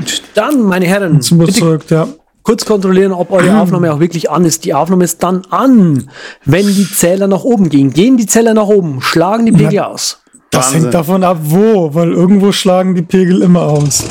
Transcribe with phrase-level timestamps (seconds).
[0.00, 2.08] Gut, dann, meine Herren, Zum Zurück, ja.
[2.42, 4.64] kurz kontrollieren, ob eure Aufnahme auch wirklich an ist.
[4.64, 6.08] Die Aufnahme ist dann an,
[6.46, 7.90] wenn die Zähler nach oben gehen.
[7.90, 10.22] Gehen die Zähler nach oben, schlagen die Pegel aus.
[10.50, 10.80] Das Wahnsinn.
[10.80, 14.04] hängt davon ab, wo, weil irgendwo schlagen die Pegel immer aus.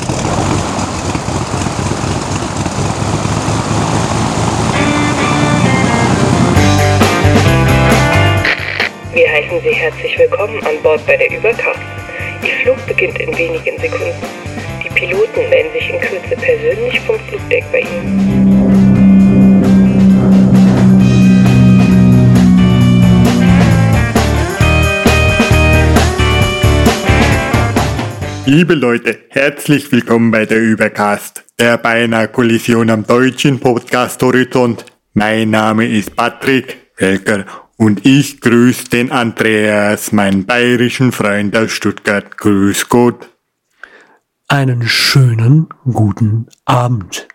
[9.12, 11.80] Wir heißen Sie herzlich willkommen an Bord bei der Übercast.
[12.44, 14.14] Ihr Flug beginnt in wenigen Sekunden.
[14.90, 18.40] Die Piloten melden sich in Kürze persönlich vom Flugdeck bei Ihnen.
[28.46, 34.84] Liebe Leute, herzlich willkommen bei der Übercast, der beinahe Kollision am deutschen Podcast Horizont.
[35.14, 37.44] Mein Name ist Patrick Welker
[37.76, 42.36] und ich grüße den Andreas, meinen bayerischen Freund aus Stuttgart.
[42.36, 43.30] Grüß Gott.
[44.52, 47.28] Einen schönen guten Abend.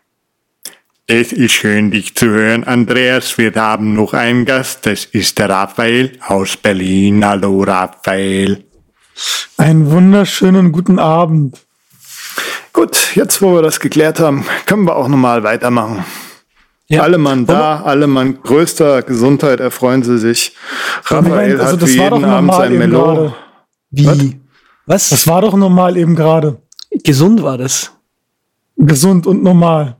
[1.07, 3.37] Es ist schön, dich zu hören, Andreas.
[3.37, 7.25] Wir haben noch einen Gast, das ist der Raphael aus Berlin.
[7.25, 8.65] Hallo, Raphael.
[9.55, 11.65] Einen wunderschönen guten Abend.
[12.73, 16.03] Gut, jetzt wo wir das geklärt haben, können wir auch normal weitermachen.
[16.87, 17.03] Ja.
[17.03, 20.53] Alle Mann da, alle Mann größter Gesundheit erfreuen sie sich.
[21.05, 23.03] Raphael also hat das wie war doch jeden Abend normal sein eben Melo.
[23.05, 23.35] gerade.
[23.91, 24.41] Wie?
[24.85, 25.09] Was?
[25.12, 26.62] Das war doch normal eben gerade.
[27.05, 27.91] Gesund war das.
[28.77, 29.98] Gesund und normal.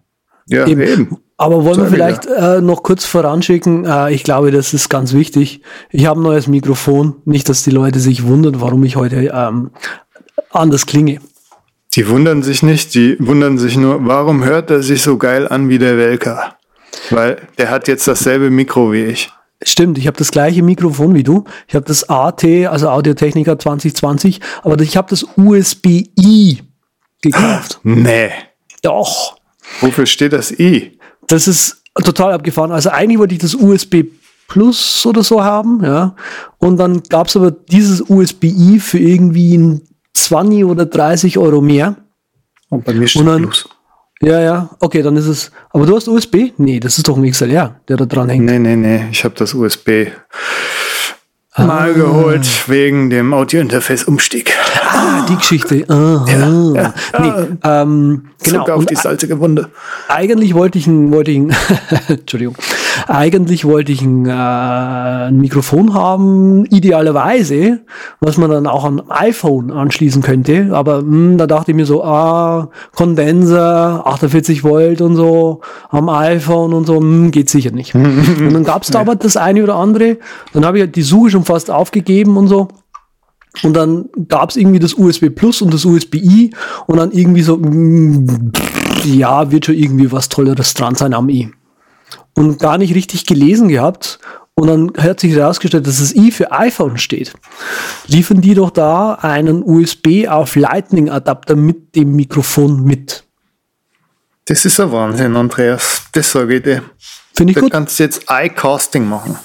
[0.48, 0.82] Ja, Eben.
[0.82, 1.18] eben.
[1.38, 3.86] Aber wollen wir vielleicht äh, noch kurz voranschicken?
[3.86, 5.62] Äh, ich glaube, das ist ganz wichtig.
[5.92, 7.16] Ich habe ein neues Mikrofon.
[7.26, 9.72] Nicht, dass die Leute sich wundern, warum ich heute ähm,
[10.52, 11.20] anders klinge.
[11.94, 15.68] Die wundern sich nicht, die wundern sich nur, warum hört er sich so geil an
[15.68, 16.56] wie der Welker?
[17.10, 19.30] Weil der hat jetzt dasselbe Mikro wie ich.
[19.62, 21.46] Stimmt, ich habe das gleiche Mikrofon wie du.
[21.68, 26.62] Ich habe das AT, also Audiotechnica 2020, aber ich habe das USB-I
[27.22, 27.80] gekauft.
[27.84, 28.32] Nee.
[28.82, 29.38] Doch.
[29.82, 31.00] Wofür steht das I?
[31.28, 32.72] Das ist total abgefahren.
[32.72, 34.04] Also eigentlich wollte ich das USB
[34.48, 36.16] Plus oder so haben, ja.
[36.60, 39.82] Und dann gab es aber dieses USB-I für irgendwie ein
[40.14, 41.96] 20 oder 30 Euro mehr.
[42.70, 43.68] Und bei mir steht dann- Plus.
[44.22, 45.52] Ja, ja, okay, dann ist es.
[45.72, 46.54] Aber du hast USB?
[46.58, 48.46] Nee, das ist doch ein XLR, der da dran hängt.
[48.46, 50.08] Nee, nee, nee, ich habe das USB
[51.58, 51.64] Ah.
[51.64, 54.52] mal geholt wegen dem Audio-Interface-Umstieg.
[54.92, 55.86] Ah, die Geschichte.
[55.88, 56.26] Aha.
[57.18, 57.32] Nee,
[57.64, 58.64] ähm, genau.
[58.64, 59.70] Auf Und die salzige Wunde.
[60.10, 61.56] eigentlich wollte ich ein, wollte ich ein,
[62.10, 62.58] Entschuldigung,
[63.08, 67.82] eigentlich wollte ich ein, äh, ein Mikrofon haben, idealerweise,
[68.20, 70.70] was man dann auch an iPhone anschließen könnte.
[70.72, 76.74] Aber mh, da dachte ich mir so, ah, Kondenser, 48 Volt und so am iPhone
[76.74, 77.96] und so, mh, geht sicher nicht.
[77.96, 80.18] und dann gab es da aber das eine oder andere.
[80.54, 82.68] Dann habe ich halt die Suche schon fast aufgegeben und so.
[83.64, 86.52] Und dann gab es irgendwie das USB Plus und das USB-I
[86.88, 88.52] und dann irgendwie so, mm,
[89.06, 91.52] ja, wird schon irgendwie was Tolleres dran sein am I.
[92.36, 94.20] Und gar nicht richtig gelesen gehabt.
[94.56, 97.34] Und dann hat sich herausgestellt, dass das I für iPhone steht.
[98.08, 103.24] Liefern die doch da einen USB auf Lightning Adapter mit dem Mikrofon mit.
[104.46, 106.04] Das ist ein Wahnsinn, Andreas.
[106.14, 106.84] Das sage ich dir.
[107.34, 107.72] Finde ich Du gut.
[107.72, 109.38] kannst jetzt Eye-Casting machen.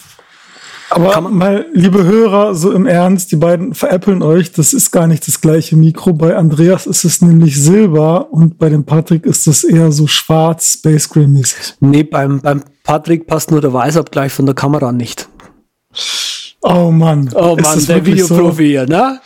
[0.90, 4.52] Aber mal, liebe Hörer, so im Ernst, die beiden veräppeln euch.
[4.52, 6.12] Das ist gar nicht das gleiche Mikro.
[6.12, 10.72] Bei Andreas ist es nämlich Silber und bei dem Patrick ist es eher so schwarz,
[10.74, 11.74] Space Gray mäßig.
[11.80, 15.28] Nee, beim, beim Patrick passt nur der Weißabgleich von der Kamera nicht.
[16.60, 17.30] Oh Mann.
[17.36, 18.34] Oh Ist Mann, das der wirklich so?
[18.34, 19.20] Videoprofi hier, ne?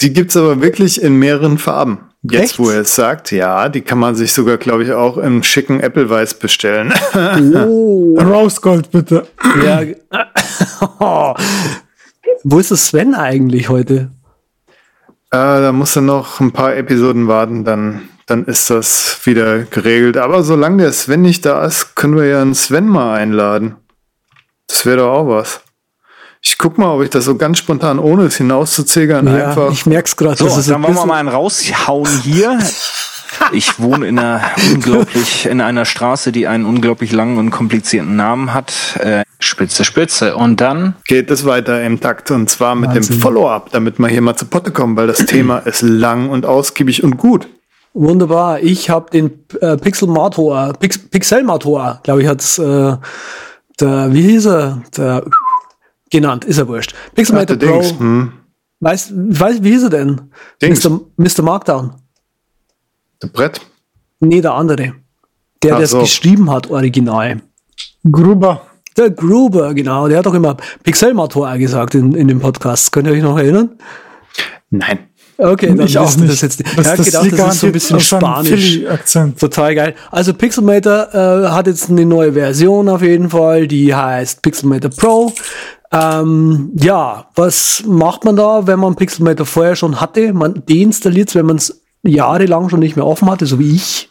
[0.00, 1.98] Die gibt's aber wirklich in mehreren Farben.
[2.22, 2.58] Jetzt, Echt?
[2.60, 5.80] wo er es sagt, ja, die kann man sich sogar, glaube ich, auch im schicken
[5.80, 6.94] Apple-Weiß bestellen.
[7.66, 8.16] Oh.
[8.20, 9.26] Rose Gold, bitte.
[9.64, 9.82] Ja.
[12.44, 14.12] Wo ist das Sven eigentlich heute?
[15.32, 20.16] äh, da musst du noch ein paar Episoden warten, dann, dann ist das wieder geregelt.
[20.16, 23.76] Aber solange der Sven nicht da ist, können wir ja einen Sven mal einladen.
[24.68, 25.60] Das wäre doch auch was.
[26.40, 29.72] Ich guck mal, ob ich das so ganz spontan, ohne es hinauszuzögern, Ja, einfach.
[29.72, 30.36] ich merk's gerade.
[30.36, 32.58] So, dann ein wollen wir mal einen raushauen hier.
[33.52, 38.52] Ich wohne in einer unglaublich, in einer Straße, die einen unglaublich langen und komplizierten Namen
[38.52, 38.72] hat.
[38.98, 40.36] Äh, Spitze, Spitze.
[40.36, 43.16] Und dann geht es weiter im Takt und zwar mit Wahnsinn.
[43.16, 46.46] dem Follow-up, damit wir hier mal zu Potte kommen, weil das Thema ist lang und
[46.46, 47.48] ausgiebig und gut.
[48.00, 48.60] Wunderbar.
[48.60, 52.96] Ich habe den äh, Pixel Motor, Pix, Pixel Motor, glaube ich, hat's äh,
[53.80, 54.82] der, wie hieß er?
[54.96, 55.24] Der
[56.08, 56.94] genannt, ist er wurscht.
[57.16, 57.54] Pixel Ach, Pro.
[57.56, 58.32] Dings, hm.
[58.78, 60.30] Weißt, weiß, wie hieß er denn?
[60.62, 60.84] Dings.
[60.84, 61.00] Mr.
[61.16, 61.42] Mr.
[61.42, 61.94] Markdown.
[63.20, 63.60] Der Brett.
[64.20, 64.94] Nee, der andere.
[65.64, 65.98] Der, der es so.
[65.98, 67.42] geschrieben hat, original.
[68.08, 68.64] Gruber.
[68.96, 70.06] Der Gruber, genau.
[70.06, 72.92] Der hat doch immer Pixel Motor gesagt in, in dem Podcast.
[72.92, 73.76] Könnt ihr euch noch erinnern?
[74.70, 75.08] Nein.
[75.40, 76.28] Okay, dann ich auch nicht.
[76.32, 76.76] das jetzt nicht.
[76.76, 78.48] Das- ich hab das gedacht, das ist so ein bisschen Spanisch.
[78.50, 79.38] Philly-Akzent.
[79.38, 79.94] Total geil.
[80.10, 85.32] Also Pixelmator äh, hat jetzt eine neue Version auf jeden Fall, die heißt Pixelmator Pro.
[85.92, 90.32] Ähm, ja, was macht man da, wenn man Pixelmator vorher schon hatte?
[90.32, 94.10] Man deinstalliert es, wenn man es jahrelang schon nicht mehr offen hatte, so wie ich.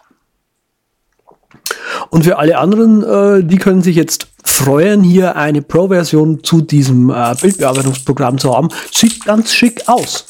[2.09, 7.09] Und für alle anderen, äh, die können sich jetzt freuen, hier eine Pro-Version zu diesem
[7.09, 8.69] äh, Bildbearbeitungsprogramm zu haben.
[8.91, 10.25] Sieht ganz schick aus,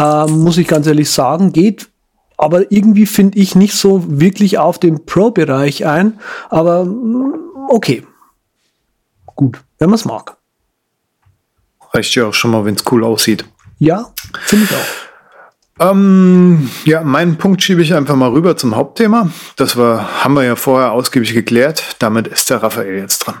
[0.00, 1.52] ähm, muss ich ganz ehrlich sagen.
[1.52, 1.90] Geht
[2.40, 6.18] aber irgendwie finde ich nicht so wirklich auf den Pro-Bereich ein.
[6.48, 7.34] Aber mm,
[7.68, 8.06] okay.
[9.36, 10.38] Gut, wenn man es mag.
[11.92, 13.44] Reicht ja auch schon mal, wenn es cool aussieht.
[13.78, 14.10] Ja,
[14.40, 15.90] finde ich auch.
[15.90, 19.30] Ähm, ja, meinen Punkt schiebe ich einfach mal rüber zum Hauptthema.
[19.56, 21.96] Das war, haben wir ja vorher ausgiebig geklärt.
[21.98, 23.40] Damit ist der Raphael jetzt dran.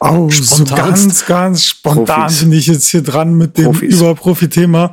[0.00, 0.76] Oh, so Spontanst.
[0.76, 2.40] ganz, ganz spontan Profis.
[2.40, 4.00] bin ich jetzt hier dran mit dem Profis.
[4.00, 4.92] Überprofi-Thema.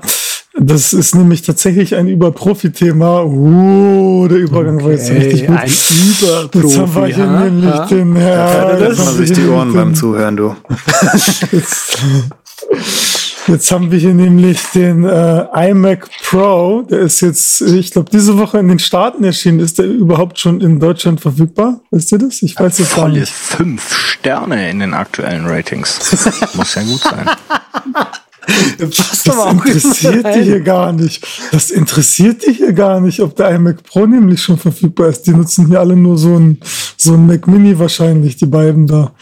[0.59, 3.23] Das ist nämlich tatsächlich ein Überprofi-Thema.
[3.25, 5.57] Uh, der Übergang war jetzt richtig gut.
[5.57, 5.67] ein
[6.53, 7.13] Jetzt haben wir Überprofi.
[7.13, 7.39] hier ha?
[7.43, 7.85] nämlich Ha?
[7.87, 8.79] den Da Herr.
[8.79, 10.55] lässt man sich die Ohren beim Zuhören, du.
[11.51, 11.97] Jetzt,
[13.47, 16.83] jetzt haben wir hier nämlich den äh, iMac Pro.
[16.83, 19.59] Der ist jetzt, ich glaube, diese Woche in den Staaten erschienen.
[19.59, 21.81] Ist der überhaupt schon in Deutschland verfügbar?
[21.91, 22.41] Wisst ihr das?
[22.41, 23.31] Ich weiß es gar Volle nicht.
[23.33, 25.99] fünf Sterne in den aktuellen Ratings.
[26.55, 27.29] Muss ja gut sein.
[28.77, 30.43] Das interessiert die rein.
[30.43, 31.25] hier gar nicht.
[31.51, 35.23] Das interessiert die hier gar nicht, ob der iMac Pro nämlich schon verfügbar ist.
[35.23, 36.59] Die nutzen hier alle nur so ein,
[36.97, 39.13] so ein Mac Mini wahrscheinlich, die beiden da.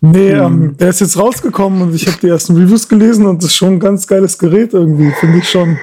[0.00, 3.50] Nee, ähm, der ist jetzt rausgekommen und ich habe die ersten Reviews gelesen und das
[3.50, 5.78] ist schon ein ganz geiles Gerät irgendwie, finde ich schon.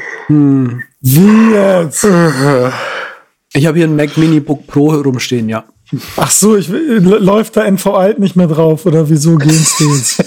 [1.01, 2.07] Wie jetzt?
[3.55, 5.63] Ich habe hier ein Mac Mini Book Pro rumstehen, ja.
[6.17, 10.23] Ach so, ich, läuft da NV Alt nicht mehr drauf oder wieso gehen's die jetzt?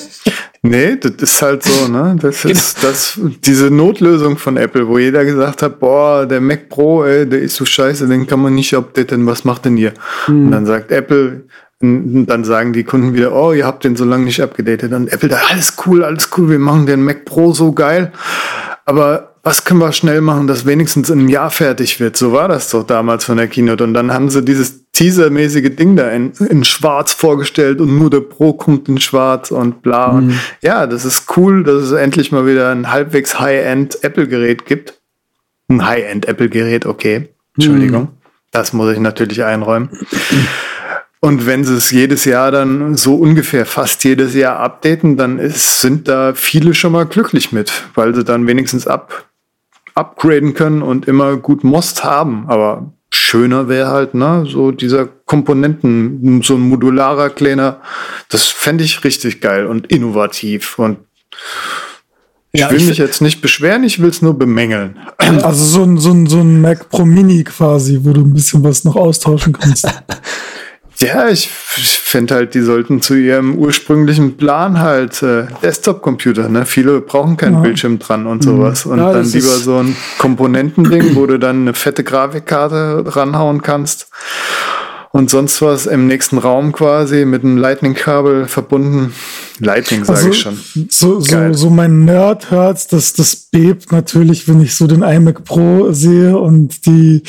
[0.68, 2.16] Nee, das ist halt so, ne?
[2.20, 7.04] Das ist das, diese Notlösung von Apple, wo jeder gesagt hat, boah, der Mac Pro,
[7.04, 9.92] ey, der ist so scheiße, den kann man nicht updaten, was macht denn ihr?
[10.28, 11.44] Und dann sagt Apple,
[11.80, 14.92] dann sagen die Kunden wieder, oh, ihr habt den so lange nicht abgedatet.
[14.92, 18.12] Und Apple da, alles cool, alles cool, wir machen den Mac Pro so geil.
[18.84, 22.16] Aber was können wir schnell machen, dass wenigstens in einem Jahr fertig wird?
[22.16, 23.84] So war das doch damals von der Keynote.
[23.84, 28.22] Und dann haben sie dieses Teaser-mäßige Ding da in, in schwarz vorgestellt und nur der
[28.22, 30.06] Pro kommt in schwarz und bla.
[30.06, 34.94] Und ja, das ist cool, dass es endlich mal wieder ein halbwegs High-End Apple-Gerät gibt.
[35.68, 37.28] Ein High-End Apple-Gerät, okay.
[37.56, 38.08] Entschuldigung.
[38.50, 39.90] Das muss ich natürlich einräumen.
[41.20, 45.80] Und wenn sie es jedes Jahr dann so ungefähr fast jedes Jahr updaten, dann ist,
[45.80, 49.24] sind da viele schon mal glücklich mit, weil sie dann wenigstens ab,
[49.96, 52.44] upgraden können und immer gut Most haben.
[52.48, 57.80] Aber schöner wäre halt, ne, so dieser Komponenten, so ein modularer kleiner,
[58.28, 60.78] das fände ich richtig geil und innovativ.
[60.78, 60.98] Und
[62.52, 64.98] ich Ja, will ich mich jetzt nicht beschweren, ich will es nur bemängeln.
[65.42, 68.62] Also so ein, so ein, so ein Mac Pro Mini quasi, wo du ein bisschen
[68.62, 69.86] was noch austauschen kannst.
[70.98, 76.64] Ja, ich finde halt, die sollten zu ihrem ursprünglichen Plan halt äh, Desktop-Computer, ne?
[76.64, 77.60] Viele brauchen keinen Ja.
[77.60, 78.86] Bildschirm dran und sowas.
[78.86, 84.08] Und Ja, dann lieber so ein Komponentending, wo du dann eine fette Grafikkarte ranhauen kannst.
[85.12, 89.12] Und sonst was im nächsten Raum quasi mit einem Lightning-Kabel verbunden.
[89.58, 90.58] Lightning sage Also ich schon.
[90.90, 95.92] so, so, so mein Nerd-Herz, das, das bebt natürlich, wenn ich so den iMac Pro
[95.92, 97.22] sehe und die,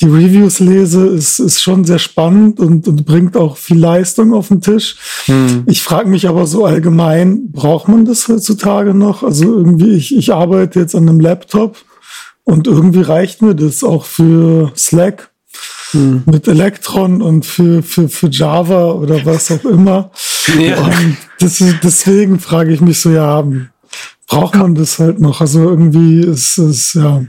[0.00, 4.48] die Reviews lese, ist, ist schon sehr spannend und, und bringt auch viel Leistung auf
[4.48, 4.96] den Tisch.
[5.26, 5.64] Hm.
[5.66, 9.22] Ich frage mich aber so allgemein, braucht man das heutzutage noch?
[9.22, 11.76] Also irgendwie, ich, ich arbeite jetzt an einem Laptop
[12.44, 15.27] und irgendwie reicht mir das auch für Slack
[15.92, 20.10] mit Electron und für, für, für Java oder was auch immer.
[20.58, 20.78] Ja.
[20.82, 23.44] Und das, deswegen frage ich mich so, ja,
[24.28, 25.42] braucht man das halt noch?
[25.42, 27.22] Also irgendwie ist es, ja.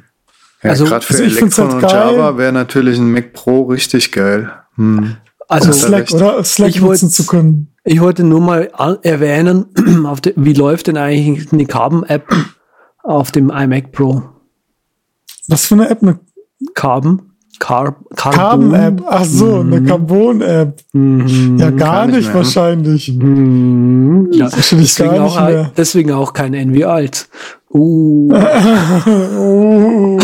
[0.63, 1.92] Ja, Also- gerade für also Electron halt und geil.
[2.16, 4.50] Java wäre natürlich ein Mac Pro richtig geil.
[4.75, 5.18] Hm.
[5.50, 6.42] Also Slack, oder?
[6.46, 7.74] Slack Ich wollt- nutzen zu können.
[7.84, 8.72] ich wollte nur mal
[9.04, 9.66] erwähnen,
[10.06, 12.25] auf de, wie läuft denn eigentlich eine Carbon-App
[13.04, 14.24] auf dem iMac Pro?
[15.50, 16.01] Was für eine App?
[16.04, 16.20] Eine
[16.74, 17.29] Carbon?
[17.60, 19.04] Car Carbon-App.
[19.06, 20.80] Ach so, eine Carbon-App.
[20.94, 21.58] Mhm.
[21.60, 23.13] Ja, gar nicht nicht, wahrscheinlich.
[23.13, 24.30] Mhm.
[24.32, 25.72] Ja, Wahrscheinlich deswegen, gar auch, nicht mehr.
[25.78, 27.28] deswegen auch kein Envy alt.
[27.72, 28.34] Uh.
[29.38, 30.20] Oh.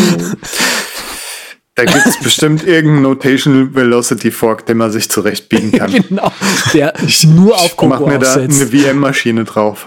[1.76, 5.92] Da gibt es bestimmt irgendeinen Notational Velocity Fork, den man sich zurechtbiegen kann.
[6.08, 6.32] genau.
[6.74, 6.94] Der
[7.36, 8.60] nur auf Ich mach Coco mir da aufsetzt.
[8.62, 9.86] eine VM-Maschine drauf.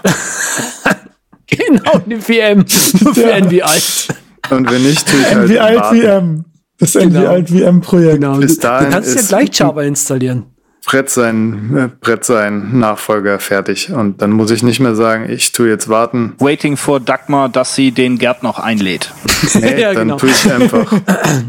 [1.48, 2.64] Genau, eine VM.
[3.02, 3.28] Nur für Ja.
[3.30, 4.08] Envy alt.
[4.50, 6.00] Und wenn nicht, tue ich halt NV Alt.
[6.02, 6.44] VM.
[6.80, 7.26] Das Genau.
[7.26, 8.20] Alt VM Projekt.
[8.20, 8.38] Genau.
[8.38, 10.46] Bis Du, du kannst ja gleich Java installieren.
[10.86, 13.92] Brett sein, äh, Brett sein Nachfolger fertig.
[13.92, 16.34] Und dann muss ich nicht mehr sagen, ich tue jetzt warten.
[16.38, 19.12] Waiting for Dagmar, dass sie den Gerd noch einlädt.
[19.54, 20.16] Nee, Ja, dann genau.
[20.16, 20.90] tue ich einfach.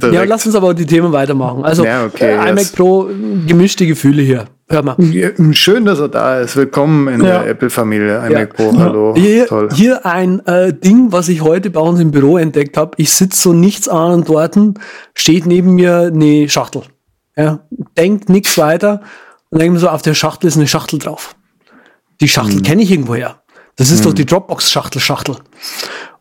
[0.02, 0.14] Direkt.
[0.14, 1.64] Ja, lass uns aber die Themen weitermachen.
[1.66, 2.72] Also, Ja, okay, äh, iMac yes.
[2.72, 3.10] Pro,
[3.48, 4.46] gemischte Gefühle hier.
[4.70, 4.96] Hör mal.
[5.00, 6.56] Ja, Schön, dass er da ist.
[6.56, 7.40] Willkommen in Ja.
[7.42, 8.26] der Apple-Familie.
[8.30, 9.14] iMac Pro, hallo.
[9.18, 9.68] Hier, Toll.
[9.74, 12.92] hier ein äh, Ding, was ich heute bei uns im Büro entdeckt habe.
[12.96, 14.58] Ich sitze so nichts ahnend dort,
[15.14, 16.84] steht neben mir eine Schachtel.
[17.36, 17.60] Ja,
[17.98, 19.02] denkt nichts weiter
[19.50, 21.36] und denke mir so, auf der Schachtel ist eine Schachtel drauf.
[22.22, 22.64] Die Schachtel Hm.
[22.64, 23.42] kenne ich irgendwoher.
[23.76, 25.38] Das ist doch die Dropbox-Schachtel-Schachtel.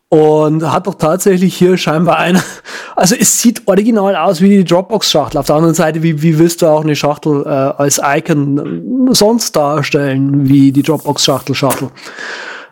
[0.09, 2.43] Und hat doch tatsächlich hier scheinbar einer.
[2.97, 5.39] Also es sieht original aus wie die Dropbox-Schachtel.
[5.39, 9.55] Auf der anderen Seite, wie, wie willst du auch eine Schachtel äh, als Icon sonst
[9.55, 11.89] darstellen, wie die Dropbox-Schachtel-Schachtel?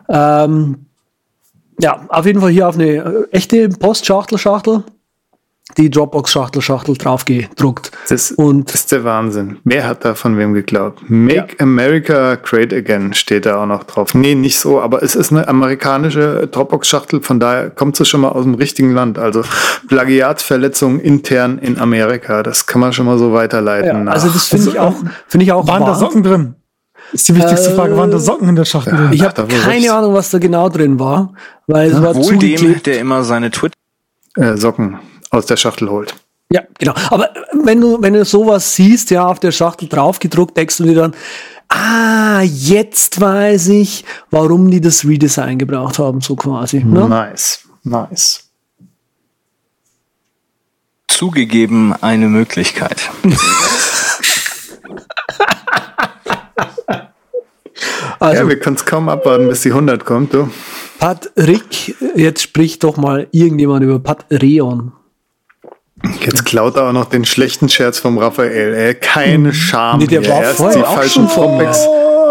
[0.08, 0.86] Ähm,
[1.80, 4.84] ja, auf jeden Fall hier auf eine äh, echte Post-Schachtel-Schachtel,
[5.76, 7.90] die Dropbox-Schachtel-Schachtel drauf gedruckt.
[8.08, 9.58] Das Und ist der Wahnsinn.
[9.64, 11.02] Wer hat da von wem geglaubt?
[11.08, 14.14] Make America Great Again steht da auch noch drauf.
[14.14, 18.30] Nee, nicht so, aber es ist eine amerikanische Dropbox-Schachtel, von daher kommt sie schon mal
[18.30, 19.18] aus dem richtigen Land.
[19.18, 19.42] Also
[19.88, 24.06] Plagiatsverletzung intern in Amerika, das kann man schon mal so weiterleiten.
[24.06, 24.94] ja, also das finde ich auch,
[25.28, 25.94] finde ich auch Waren da.
[25.94, 26.54] Socken drin?
[27.12, 27.96] Ist die wichtigste Äh, Frage.
[27.96, 29.08] Waren da Socken in der Schachtel drin?
[29.12, 29.92] Ich habe keine.
[29.92, 31.34] Ahnung, was da genau drin war,
[31.66, 33.74] weil es war Wohl dem, der immer seine Twitter
[34.36, 34.98] äh, Socken
[35.30, 36.14] aus der Schachtel holt.
[36.52, 36.94] Ja, genau.
[37.10, 37.30] Aber
[37.64, 41.14] wenn du, wenn du sowas siehst, ja, auf der Schachtel draufgedruckt, denkst du dir dann,
[41.68, 46.82] ah, jetzt weiß ich, warum die das Redesign gebraucht haben, so quasi.
[46.82, 47.08] Ne?
[47.08, 48.50] Nice, nice.
[51.20, 53.10] zugegeben eine Möglichkeit.
[58.18, 60.50] Also, ja, wir können es kaum abwarten, bis die 100 kommt, du.
[60.98, 64.92] Patrick, jetzt spricht doch mal irgendjemand über Patreon.
[66.20, 68.74] Jetzt klaut er auch noch den schlechten Scherz vom Raphael.
[68.74, 69.98] Ey, keine Scham.
[69.98, 70.30] Nee, der hier.
[70.30, 71.28] war Erst die falschen.
[71.36, 71.60] Oh,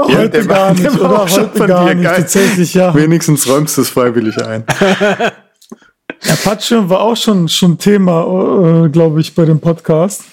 [0.09, 1.21] Ja, heute der war- gar der nicht, war oder?
[1.23, 2.03] auch schon Heute gar dir, nicht.
[2.03, 2.21] geil.
[2.21, 2.93] Tatsächlich, ja.
[2.95, 4.63] Wenigstens räumst du es freiwillig ein.
[6.43, 10.23] Patreon war auch schon, schon Thema, äh, glaube ich, bei dem Podcast.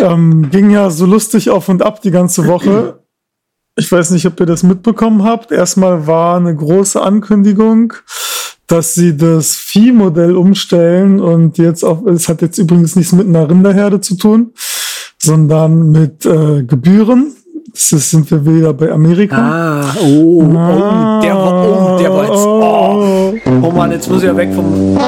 [0.00, 3.00] Ähm, ging ja so lustig auf und ab die ganze Woche.
[3.76, 5.52] Ich weiß nicht, ob ihr das mitbekommen habt.
[5.52, 7.92] Erstmal war eine große Ankündigung,
[8.66, 13.48] dass sie das Viehmodell umstellen und jetzt auch, es hat jetzt übrigens nichts mit einer
[13.48, 14.52] Rinderherde zu tun,
[15.18, 17.32] sondern mit äh, Gebühren.
[17.72, 19.36] Das ist, sind wir wieder bei Amerika.
[19.36, 24.28] Ah, oh, oh, der war, oh, der war jetzt, oh, oh Mann, jetzt muss ich
[24.28, 24.98] ja weg vom,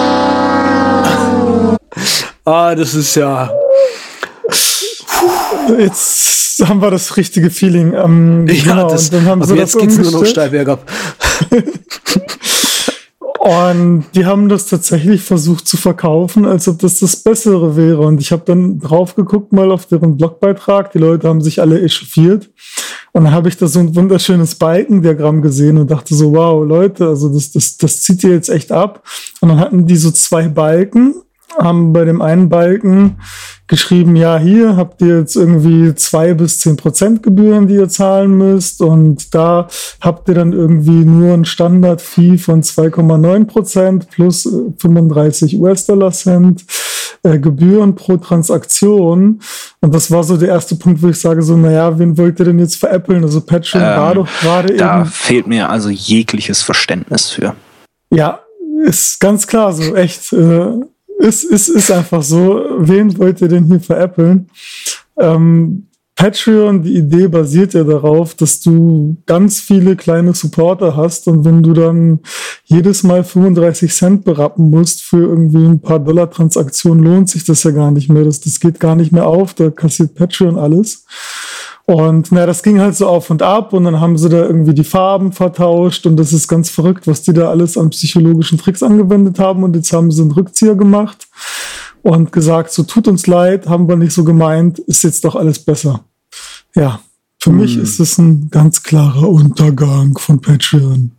[2.44, 3.50] ah, das ist ja,
[5.78, 7.92] Jetzt haben wir das richtige Feeling.
[7.94, 10.50] Ähm, ja, genau, das, und dann haben ab sie jetzt das geht's nur noch steil
[10.50, 10.80] bergab.
[13.48, 18.00] Und die haben das tatsächlich versucht zu verkaufen, als ob das das Bessere wäre.
[18.00, 20.92] Und ich habe dann drauf geguckt mal auf deren Blogbeitrag.
[20.92, 22.50] Die Leute haben sich alle echauffiert.
[23.12, 27.08] Und dann habe ich da so ein wunderschönes Balkendiagramm gesehen und dachte so, wow, Leute,
[27.08, 29.02] also das, das, das zieht ihr jetzt echt ab.
[29.40, 31.14] Und dann hatten die so zwei Balken,
[31.56, 33.18] haben bei dem einen Balken
[33.66, 38.36] geschrieben, ja, hier habt ihr jetzt irgendwie zwei bis zehn Prozent Gebühren, die ihr zahlen
[38.36, 38.80] müsst.
[38.80, 39.68] Und da
[40.00, 46.64] habt ihr dann irgendwie nur ein Standard-Fee von 2,9 Prozent plus äh, 35 US-Dollar Cent
[47.22, 49.40] äh, Gebühren pro Transaktion.
[49.80, 52.46] Und das war so der erste Punkt, wo ich sage so, naja, wen wollt ihr
[52.46, 53.22] denn jetzt veräppeln?
[53.22, 57.54] Also Patreon war doch gerade Da eben, fehlt mir also jegliches Verständnis für.
[58.10, 58.40] ja,
[58.84, 60.80] ist ganz klar so, echt, äh,
[61.18, 62.64] ist, ist, ist einfach so.
[62.78, 64.48] Wen wollt ihr denn hier veräppeln?
[65.18, 71.44] Ähm, Patreon, die Idee basiert ja darauf, dass du ganz viele kleine Supporter hast und
[71.44, 72.18] wenn du dann
[72.64, 77.62] jedes Mal 35 Cent berappen musst für irgendwie ein paar Dollar Transaktionen, lohnt sich das
[77.62, 78.24] ja gar nicht mehr.
[78.24, 81.04] Das, das geht gar nicht mehr auf, da kassiert Patreon alles.
[81.88, 84.74] Und na, das ging halt so auf und ab und dann haben sie da irgendwie
[84.74, 88.82] die Farben vertauscht und das ist ganz verrückt, was die da alles an psychologischen Tricks
[88.82, 91.28] angewendet haben und jetzt haben sie einen Rückzieher gemacht
[92.02, 95.60] und gesagt, so tut uns leid, haben wir nicht so gemeint, ist jetzt doch alles
[95.60, 96.04] besser.
[96.74, 97.00] Ja,
[97.40, 101.12] für mich ist es ein ganz klarer Untergang von Patreon.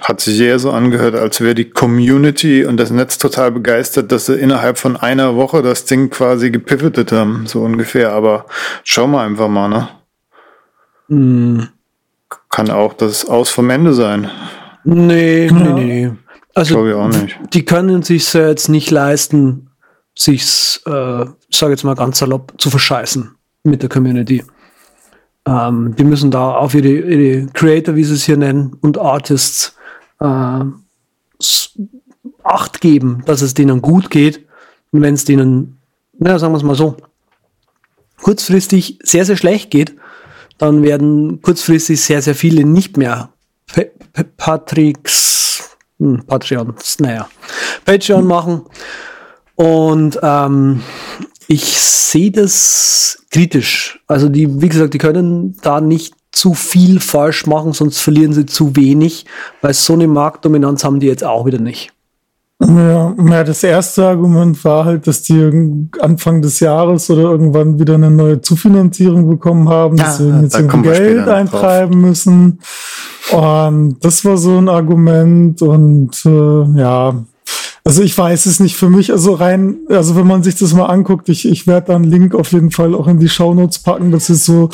[0.00, 4.26] Hat sich eher so angehört, als wäre die Community und das Netz total begeistert, dass
[4.26, 8.12] sie innerhalb von einer Woche das Ding quasi gepivotet haben, so ungefähr.
[8.12, 8.46] Aber
[8.82, 9.88] schauen wir einfach mal, ne?
[11.08, 11.68] Hm,
[12.50, 14.28] Kann auch das Aus vom Ende sein.
[14.82, 16.12] nee, nee, nee, nee.
[16.54, 17.38] Also, Glaube ich auch nicht.
[17.52, 19.68] die können sich jetzt nicht leisten,
[20.16, 24.42] sich's, äh, sage jetzt mal ganz salopp, zu verscheißen mit der Community.
[25.46, 29.75] Ähm, die müssen da auf ihre, ihre Creator, wie sie es hier nennen, und Artists
[30.20, 30.64] äh,
[32.42, 34.46] Acht geben, dass es denen gut geht.
[34.92, 35.78] Und wenn es denen,
[36.18, 36.96] naja, sagen wir es mal so,
[38.22, 39.96] kurzfristig sehr, sehr schlecht geht,
[40.58, 43.30] dann werden kurzfristig sehr, sehr viele nicht mehr
[44.36, 47.28] Patricks, hm, Patreons, naja,
[47.84, 48.62] Patreon machen.
[49.56, 50.82] Und ähm,
[51.48, 54.00] ich sehe das kritisch.
[54.06, 58.44] Also die, wie gesagt, die können da nicht zu viel falsch machen, sonst verlieren sie
[58.44, 59.24] zu wenig,
[59.62, 61.92] weil so eine Marktdominanz haben die jetzt auch wieder nicht.
[62.60, 67.94] Ja, ja, das erste Argument war halt, dass die Anfang des Jahres oder irgendwann wieder
[67.94, 72.02] eine neue Zufinanzierung bekommen haben, dass sie jetzt irgendwie Geld eintreiben drauf.
[72.02, 72.60] müssen.
[73.32, 77.24] Und das war so ein Argument und äh, ja,
[77.86, 80.86] also ich weiß es nicht für mich, also rein, also wenn man sich das mal
[80.86, 84.10] anguckt, ich, ich werde da einen Link auf jeden Fall auch in die Shownotes packen,
[84.10, 84.70] das ist so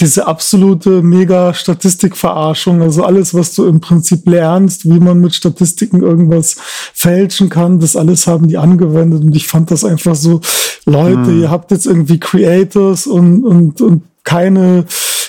[0.00, 6.02] diese absolute mega Statistikverarschung, also alles, was du im Prinzip lernst, wie man mit Statistiken
[6.02, 6.56] irgendwas
[6.92, 9.22] fälschen kann, das alles haben die angewendet.
[9.22, 10.40] Und ich fand das einfach so,
[10.86, 11.40] Leute, hm.
[11.42, 14.84] ihr habt jetzt irgendwie Creators und, und, und keine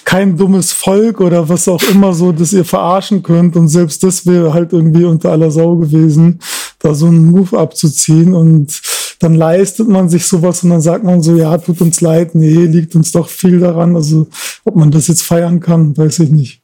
[0.07, 3.57] kein dummes Volk oder was auch immer so, dass ihr verarschen könnt.
[3.57, 6.39] Und selbst das wäre halt irgendwie unter aller Sau gewesen,
[6.79, 8.33] da so einen Move abzuziehen.
[8.33, 8.81] Und
[9.19, 12.65] dann leistet man sich sowas und dann sagt man so, ja, tut uns leid, nee,
[12.67, 13.97] liegt uns doch viel daran.
[13.97, 14.29] Also
[14.63, 16.61] ob man das jetzt feiern kann, weiß ich nicht.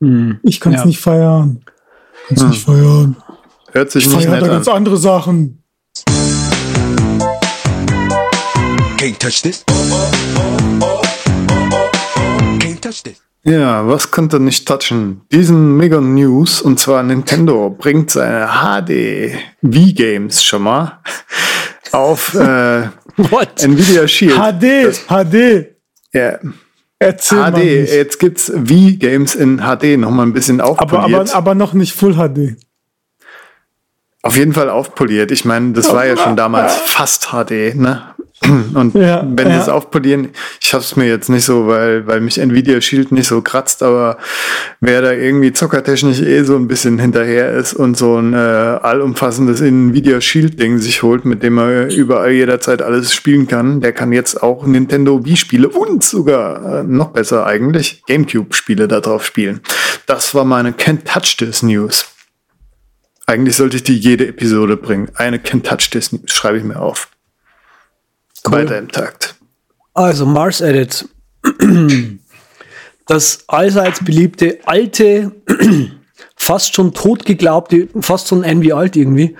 [0.00, 0.38] Hm.
[0.44, 0.86] Ich kann es ja.
[0.86, 1.62] nicht feiern.
[2.28, 2.50] Kann's hm.
[2.50, 3.16] nicht feiern.
[3.72, 5.64] Hört sich ich nicht nett da ganz andere Sachen.
[8.98, 9.64] Can't touch this.
[13.44, 15.20] Ja, was könnte nicht touchen?
[15.30, 21.00] Diesen Mega News, und zwar Nintendo bringt seine HD V-Games schon mal
[21.92, 22.84] auf äh,
[23.60, 24.34] Nvidia Shield.
[24.34, 25.66] HD, das, HD.
[26.14, 26.38] Ja.
[26.98, 30.94] Erzähl HD, jetzt gibt's V-Games in HD nochmal ein bisschen aufpoliert.
[30.94, 32.56] Aber, aber, aber noch nicht Full HD.
[34.22, 35.30] Auf jeden Fall aufpoliert.
[35.32, 38.13] Ich meine, das war ja schon damals fast HD, ne?
[38.74, 39.66] Und ja, wenn ja.
[39.68, 40.28] aufpolieren,
[40.60, 43.82] ich habe es mir jetzt nicht so, weil, weil mich Nvidia Shield nicht so kratzt,
[43.82, 44.18] aber
[44.80, 49.60] wer da irgendwie zockertechnisch eh so ein bisschen hinterher ist und so ein äh, allumfassendes
[49.60, 54.12] Nvidia Shield Ding sich holt, mit dem er überall jederzeit alles spielen kann, der kann
[54.12, 59.60] jetzt auch Nintendo Wii Spiele und sogar äh, noch besser eigentlich Gamecube Spiele darauf spielen.
[60.06, 62.06] Das war meine Can't Touch This News.
[63.26, 65.10] Eigentlich sollte ich die jede Episode bringen.
[65.14, 67.08] Eine Can't Touch This News schreibe ich mir auf.
[68.46, 68.58] Cool.
[68.58, 69.34] Weiter im Takt.
[69.94, 71.08] Also Mars Edit.
[73.06, 75.32] Das allseits beliebte alte,
[76.36, 79.36] fast schon tot geglaubte, fast ein Envy alt irgendwie,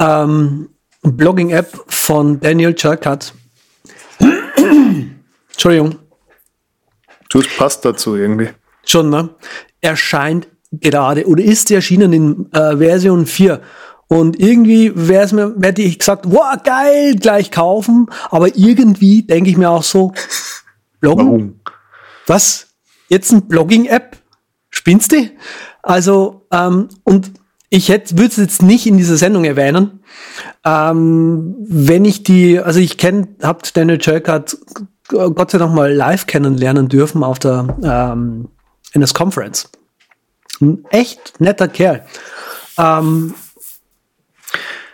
[0.00, 0.70] ähm,
[1.02, 3.32] Blogging-App von Daniel Churkat.
[5.52, 5.98] Entschuldigung.
[7.30, 8.50] Das passt dazu irgendwie.
[8.84, 9.30] Schon, ne?
[9.80, 13.60] Erscheint gerade oder ist erschienen in äh, Version 4.
[14.08, 18.06] Und irgendwie wäre es mir, hätte ich gesagt, wow, geil, gleich kaufen.
[18.30, 20.12] Aber irgendwie denke ich mir auch so,
[21.00, 21.26] Bloggen?
[21.26, 21.60] Warum?
[22.26, 22.68] Was?
[23.08, 24.16] Jetzt ein Blogging-App?
[24.70, 25.30] Spinnst du?
[25.82, 27.32] Also, ähm, und
[27.68, 30.00] ich hätte, würde es jetzt nicht in dieser Sendung erwähnen.
[30.64, 34.56] Ähm, wenn ich die, also ich kenne, habt Daniel Churkart
[35.08, 38.48] Gott sei Dank mal live kennenlernen dürfen auf der ähm,
[38.92, 39.70] NS Conference.
[40.60, 42.04] Ein echt netter Kerl.
[42.78, 43.34] Ähm,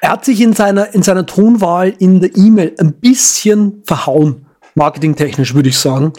[0.00, 5.54] er hat sich in seiner, in seiner Tonwahl in der E-Mail ein bisschen verhauen, marketingtechnisch
[5.54, 6.12] würde ich sagen,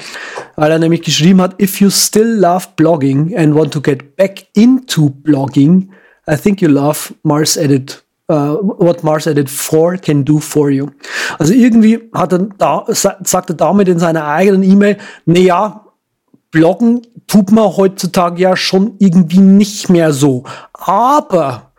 [0.55, 4.45] weil er nämlich geschrieben hat, if you still love blogging and want to get back
[4.53, 5.89] into blogging,
[6.29, 10.87] I think you love Mars Edit Uh, what Mars Edit 4 can do for you.
[11.37, 15.85] Also irgendwie hat er da, sagt er damit in seiner eigenen E-Mail, naja,
[16.49, 20.43] bloggen tut man heutzutage ja schon irgendwie nicht mehr so.
[20.71, 21.70] Aber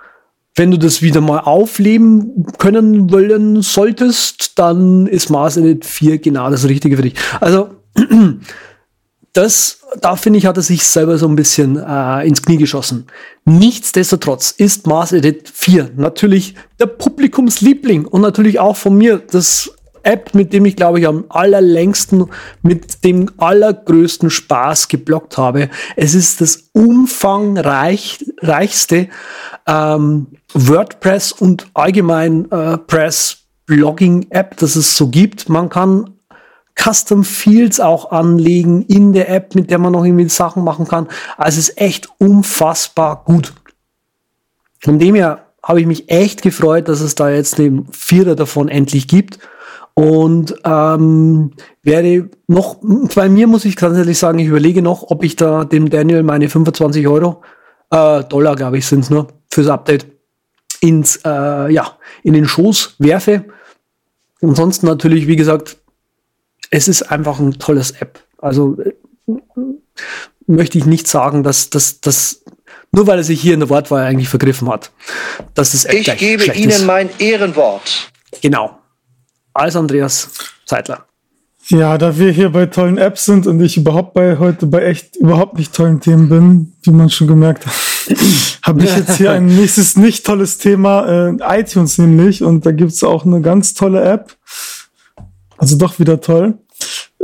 [0.55, 6.51] wenn du das wieder mal aufleben können wollen solltest, dann ist Mars Edit 4 genau
[6.51, 7.15] das Richtige für dich.
[7.41, 7.71] Also,
[9.33, 13.07] das, da finde ich, hat er sich selber so ein bisschen äh, ins Knie geschossen.
[13.47, 19.73] Nichtsdestotrotz ist Mars Edit 4 natürlich der Publikumsliebling und natürlich auch von mir das
[20.05, 22.27] App, mit dem ich, glaube ich, am allerlängsten,
[22.63, 25.69] mit dem allergrößten Spaß geblockt habe.
[25.97, 29.09] Es ist das umfangreichste
[29.67, 35.49] ähm, WordPress und allgemein äh, Press Blogging App, das es so gibt.
[35.49, 36.11] Man kann
[36.75, 41.09] Custom Fields auch anlegen in der App, mit der man noch irgendwie Sachen machen kann.
[41.37, 43.53] Also es ist echt unfassbar gut.
[44.81, 48.69] Von dem her habe ich mich echt gefreut, dass es da jetzt den Vierer davon
[48.69, 49.39] endlich gibt.
[49.95, 51.53] Und ähm,
[51.83, 52.79] werde noch,
[53.15, 56.23] bei mir muss ich ganz ehrlich sagen, ich überlege noch, ob ich da dem Daniel
[56.23, 57.43] meine 25 Euro,
[57.91, 60.07] äh, Dollar, glaube ich, sind's nur, fürs Update
[60.81, 63.45] ins, äh, ja, in den Schoß werfe.
[64.41, 65.77] Ansonsten natürlich, wie gesagt,
[66.71, 68.19] es ist einfach ein tolles App.
[68.39, 68.95] Also äh,
[70.47, 72.43] möchte ich nicht sagen, dass das
[72.95, 74.91] nur weil er sich hier in der Wortwahl eigentlich vergriffen hat.
[75.55, 76.85] Dass das App ich gebe Ihnen ist.
[76.85, 78.13] mein Ehrenwort.
[78.43, 78.79] Genau.
[79.55, 80.31] Als Andreas
[80.67, 81.07] Zeitler.
[81.69, 85.17] Ja, da wir hier bei tollen Apps sind und ich überhaupt bei heute bei echt
[85.17, 87.75] überhaupt nicht tollen Themen bin, wie man schon gemerkt hat,
[88.63, 93.05] habe ich jetzt hier ein nächstes nicht tolles Thema, äh, iTunes nämlich, und da gibt's
[93.05, 94.37] auch eine ganz tolle App,
[95.57, 96.59] also doch wieder toll,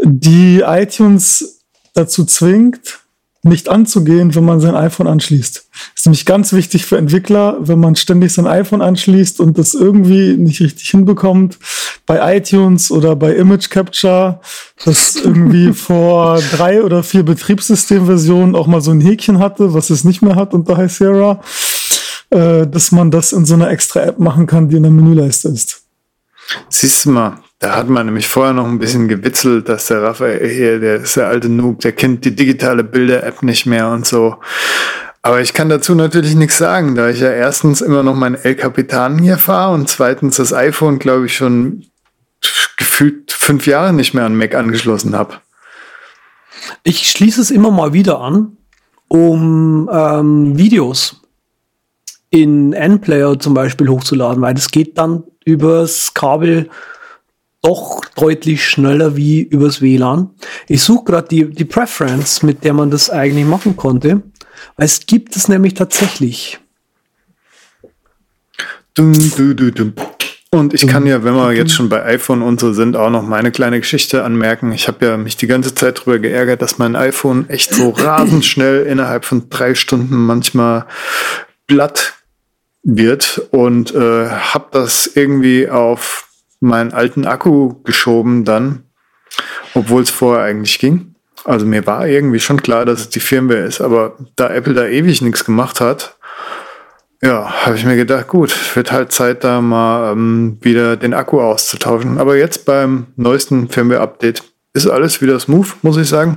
[0.04, 1.64] die iTunes
[1.94, 3.00] dazu zwingt,
[3.48, 5.56] nicht anzugehen, wenn man sein iPhone anschließt.
[5.56, 9.74] Das ist nämlich ganz wichtig für Entwickler, wenn man ständig sein iPhone anschließt und das
[9.74, 11.58] irgendwie nicht richtig hinbekommt.
[12.06, 14.40] Bei iTunes oder bei Image Capture,
[14.84, 20.04] das irgendwie vor drei oder vier Betriebssystemversionen auch mal so ein Häkchen hatte, was es
[20.04, 21.40] nicht mehr hat unter High Sierra,
[22.30, 25.48] äh, dass man das in so einer extra App machen kann, die in der Menüleiste
[25.48, 25.82] ist.
[26.68, 30.48] Siehst du mal, da hat man nämlich vorher noch ein bisschen gewitzelt, dass der Raphael
[30.48, 34.36] hier, der ist der alte Noob, der kennt die digitale Bilder-App nicht mehr und so.
[35.22, 38.54] Aber ich kann dazu natürlich nichts sagen, da ich ja erstens immer noch meinen El
[38.54, 41.84] Capitan hier fahre und zweitens das iPhone, glaube ich, schon
[42.76, 45.34] gefühlt fünf Jahre nicht mehr an Mac angeschlossen habe.
[46.84, 48.56] Ich schließe es immer mal wieder an,
[49.08, 51.22] um ähm, Videos
[52.30, 56.70] in N-Player zum Beispiel hochzuladen, weil das geht dann übers Kabel
[57.62, 60.30] doch deutlich schneller wie übers WLAN.
[60.68, 64.22] Ich suche gerade die, die Preference, mit der man das eigentlich machen konnte,
[64.76, 66.58] weil es gibt es nämlich tatsächlich.
[70.50, 73.22] Und ich kann ja, wenn wir jetzt schon bei iPhone und so sind, auch noch
[73.22, 74.72] meine kleine Geschichte anmerken.
[74.72, 78.46] Ich habe ja mich die ganze Zeit darüber geärgert, dass mein iPhone echt so rasend
[78.46, 80.86] schnell innerhalb von drei Stunden manchmal
[81.66, 82.14] blatt
[82.82, 86.27] wird und äh, habe das irgendwie auf
[86.60, 88.84] meinen alten Akku geschoben dann,
[89.74, 91.14] obwohl es vorher eigentlich ging.
[91.44, 94.86] Also mir war irgendwie schon klar, dass es die Firmware ist, aber da Apple da
[94.86, 96.18] ewig nichts gemacht hat,
[97.22, 101.40] ja, habe ich mir gedacht, gut, wird halt Zeit, da mal ähm, wieder den Akku
[101.40, 102.18] auszutauschen.
[102.18, 106.36] Aber jetzt beim neuesten Firmware-Update ist alles wieder smooth, muss ich sagen.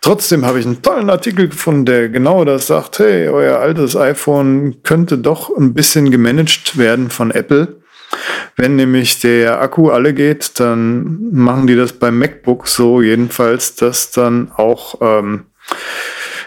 [0.00, 4.82] Trotzdem habe ich einen tollen Artikel gefunden, der genau das sagt, hey, euer altes iPhone
[4.84, 7.79] könnte doch ein bisschen gemanagt werden von Apple.
[8.56, 14.10] Wenn nämlich der Akku alle geht, dann machen die das beim MacBook so jedenfalls, dass
[14.10, 15.46] dann auch ähm,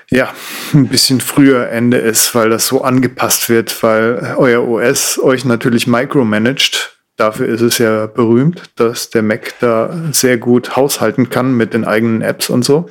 [0.09, 0.33] ja
[0.73, 5.87] ein bisschen früher Ende ist, weil das so angepasst wird, weil euer OS euch natürlich
[5.87, 6.97] micromanagt.
[7.15, 11.85] Dafür ist es ja berühmt, dass der Mac da sehr gut haushalten kann mit den
[11.85, 12.89] eigenen Apps und so.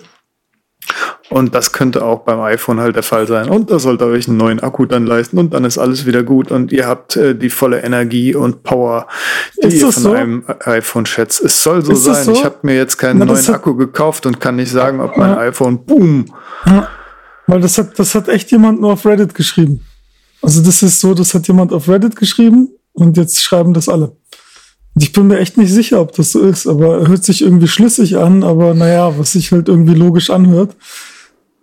[1.32, 3.48] Und das könnte auch beim iPhone halt der Fall sein.
[3.48, 6.50] Und da sollte euch einen neuen Akku dann leisten und dann ist alles wieder gut
[6.50, 9.06] und ihr habt äh, die volle Energie und Power,
[9.62, 10.12] die ist ihr von so?
[10.12, 11.42] einem iPhone schätzt.
[11.42, 12.24] Es soll so ist sein.
[12.24, 12.32] So?
[12.32, 15.30] Ich habe mir jetzt keinen Na, neuen Akku gekauft und kann nicht sagen, ob mein
[15.30, 15.38] ja.
[15.38, 16.26] iPhone boom.
[16.66, 16.88] Ja.
[17.46, 19.80] Weil das hat, das hat echt jemand nur auf Reddit geschrieben.
[20.42, 24.16] Also das ist so, das hat jemand auf Reddit geschrieben und jetzt schreiben das alle.
[24.98, 28.18] Ich bin mir echt nicht sicher, ob das so ist, aber hört sich irgendwie schlüssig
[28.18, 30.76] an, aber naja, was sich halt irgendwie logisch anhört.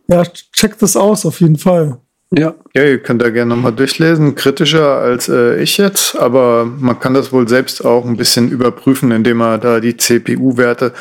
[0.10, 2.00] Ja, checkt das aus, auf jeden Fall.
[2.32, 2.56] Ja.
[2.76, 4.36] Ja, ihr könnt da gerne nochmal durchlesen.
[4.36, 9.12] Kritischer als äh, ich jetzt, aber man kann das wohl selbst auch ein bisschen überprüfen,
[9.12, 10.94] indem man da die CPU-Werte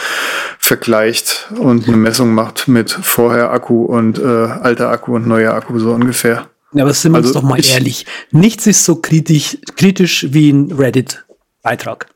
[0.58, 5.78] vergleicht und eine Messung macht mit vorher Akku und äh, alter Akku und neuer Akku
[5.78, 6.48] so ungefähr.
[6.72, 8.06] Ja, aber sind wir also uns doch mal ehrlich.
[8.30, 12.08] Nichts ist so kritisch, kritisch wie ein Reddit-Beitrag.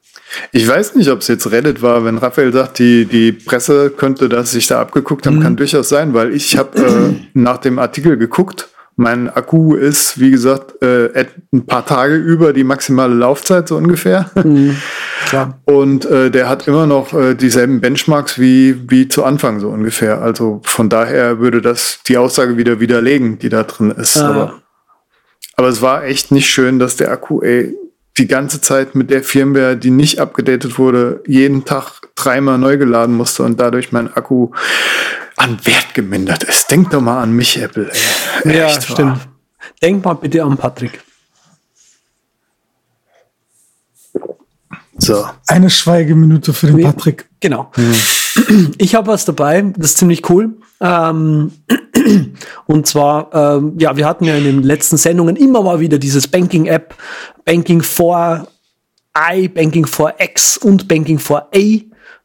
[0.50, 4.28] Ich weiß nicht, ob es jetzt Reddit war, wenn Raphael sagt, die, die Presse könnte
[4.28, 5.42] das sich da abgeguckt haben, mhm.
[5.42, 8.68] kann durchaus sein, weil ich habe äh, nach dem Artikel geguckt.
[8.96, 14.30] Mein Akku ist, wie gesagt, äh, ein paar Tage über die maximale Laufzeit, so ungefähr.
[14.34, 14.76] Mhm.
[15.26, 15.58] Klar.
[15.64, 20.20] Und äh, der hat immer noch äh, dieselben Benchmarks wie, wie zu Anfang, so ungefähr.
[20.20, 24.18] Also von daher würde das die Aussage wieder widerlegen, die da drin ist.
[24.18, 24.28] Ah.
[24.28, 24.62] Aber,
[25.56, 27.74] aber es war echt nicht schön, dass der Akku, ey,
[28.18, 33.16] die ganze Zeit mit der Firmware, die nicht abgedatet wurde, jeden Tag dreimal neu geladen
[33.16, 34.50] musste und dadurch mein Akku
[35.36, 36.70] an Wert gemindert ist.
[36.70, 37.90] Denk doch mal an mich, Apple.
[38.44, 38.56] Ey.
[38.56, 38.98] Ja, Echt stimmt.
[38.98, 39.20] Wahr.
[39.80, 41.00] Denk mal bitte an Patrick.
[44.98, 45.26] So.
[45.48, 47.28] Eine Schweigeminute für den nee, Patrick.
[47.40, 47.72] Genau.
[47.76, 48.74] Mhm.
[48.78, 50.54] Ich habe was dabei, das ist ziemlich cool.
[50.80, 51.52] Ähm,
[52.66, 56.28] und zwar, ähm, ja, wir hatten ja in den letzten Sendungen immer mal wieder dieses
[56.28, 56.94] Banking-App,
[57.44, 58.46] Banking for
[59.16, 61.78] I, Banking for X und Banking for A,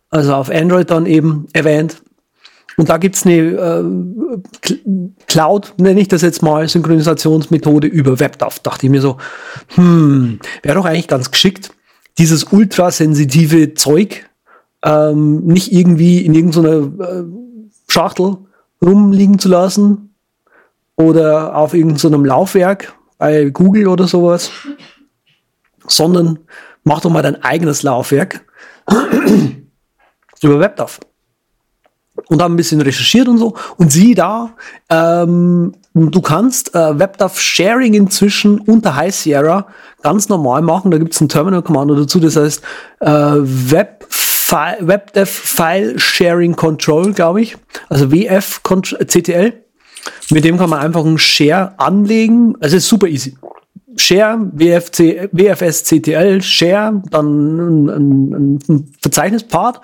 [0.09, 2.01] also auf Android dann eben erwähnt.
[2.77, 4.71] Und da gibt's eine äh,
[5.25, 8.59] Cloud, nenne ich das jetzt mal, Synchronisationsmethode über WebDAV.
[8.59, 9.17] Dachte ich mir so,
[9.75, 11.71] hm, wäre doch eigentlich ganz geschickt,
[12.19, 14.29] dieses ultrasensitive Zeug
[14.83, 17.23] ähm, nicht irgendwie in irgendeiner äh,
[17.89, 18.37] Schachtel
[18.83, 20.15] rumliegen zu lassen
[20.95, 24.51] oder auf irgendeinem Laufwerk bei Google oder sowas,
[25.87, 26.39] sondern
[26.83, 28.45] mach doch mal dein eigenes Laufwerk
[30.41, 30.99] über WebDAV.
[32.29, 33.55] Und habe ein bisschen recherchiert und so.
[33.77, 34.55] Und sieh da,
[34.89, 39.67] ähm, du kannst äh, WebDAV Sharing inzwischen unter High Sierra
[40.01, 40.89] ganz normal machen.
[40.89, 42.63] Da gibt es ein Terminal-Kommando dazu, das heißt
[43.01, 44.06] äh, Web
[44.51, 47.57] WebDev File Sharing Control, glaube ich.
[47.89, 49.53] Also WF CTL.
[50.29, 52.55] Mit dem kann man einfach einen Share anlegen.
[52.59, 53.37] Also ist super easy.
[53.97, 59.81] Share, WFC, WFS CTL, Share, dann ein, ein, ein Verzeichnispart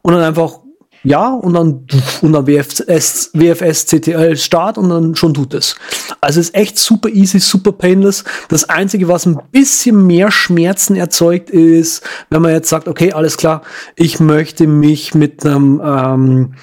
[0.00, 0.61] und dann einfach
[1.04, 1.86] ja und dann
[2.20, 5.76] und dann WFS, WFS CTL Start und dann schon tut es.
[6.20, 8.24] Also ist echt super easy, super painless.
[8.48, 13.36] Das einzige, was ein bisschen mehr Schmerzen erzeugt, ist, wenn man jetzt sagt, okay, alles
[13.36, 13.62] klar,
[13.96, 16.54] ich möchte mich mit einem ähm,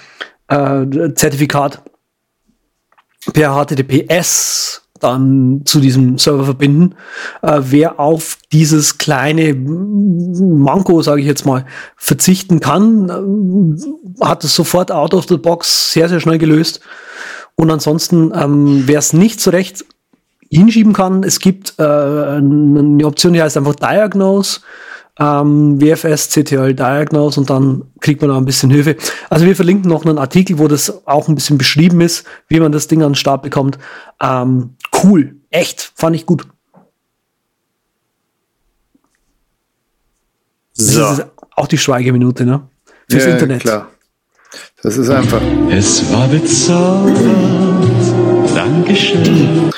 [0.48, 1.82] äh, Zertifikat
[3.34, 6.96] per HTTPS dann zu diesem Server verbinden.
[7.42, 14.56] Äh, wer auf dieses kleine Manko, sage ich jetzt mal, verzichten kann, äh, hat es
[14.56, 16.82] sofort out of the box sehr, sehr schnell gelöst.
[17.56, 19.86] Und ansonsten, ähm, wer es nicht so recht
[20.50, 24.62] hinschieben kann, es gibt äh, eine Option, die heißt einfach Diagnose
[25.20, 28.96] ähm, WFS CTL Diagnose und dann kriegt man da ein bisschen Hilfe.
[29.30, 32.72] Also wir verlinken noch einen Artikel, wo das auch ein bisschen beschrieben ist, wie man
[32.72, 33.78] das Ding an den Start bekommt.
[34.22, 36.48] Ähm, cool, echt, fand ich gut.
[40.74, 41.00] So.
[41.02, 42.68] Das ist auch die Schweigeminute, ne?
[43.10, 43.62] Fürs ja, Internet.
[43.62, 43.88] Klar.
[44.82, 45.42] Das ist einfach.
[45.70, 47.20] Es war bezaubernd.
[48.56, 49.70] Dankeschön.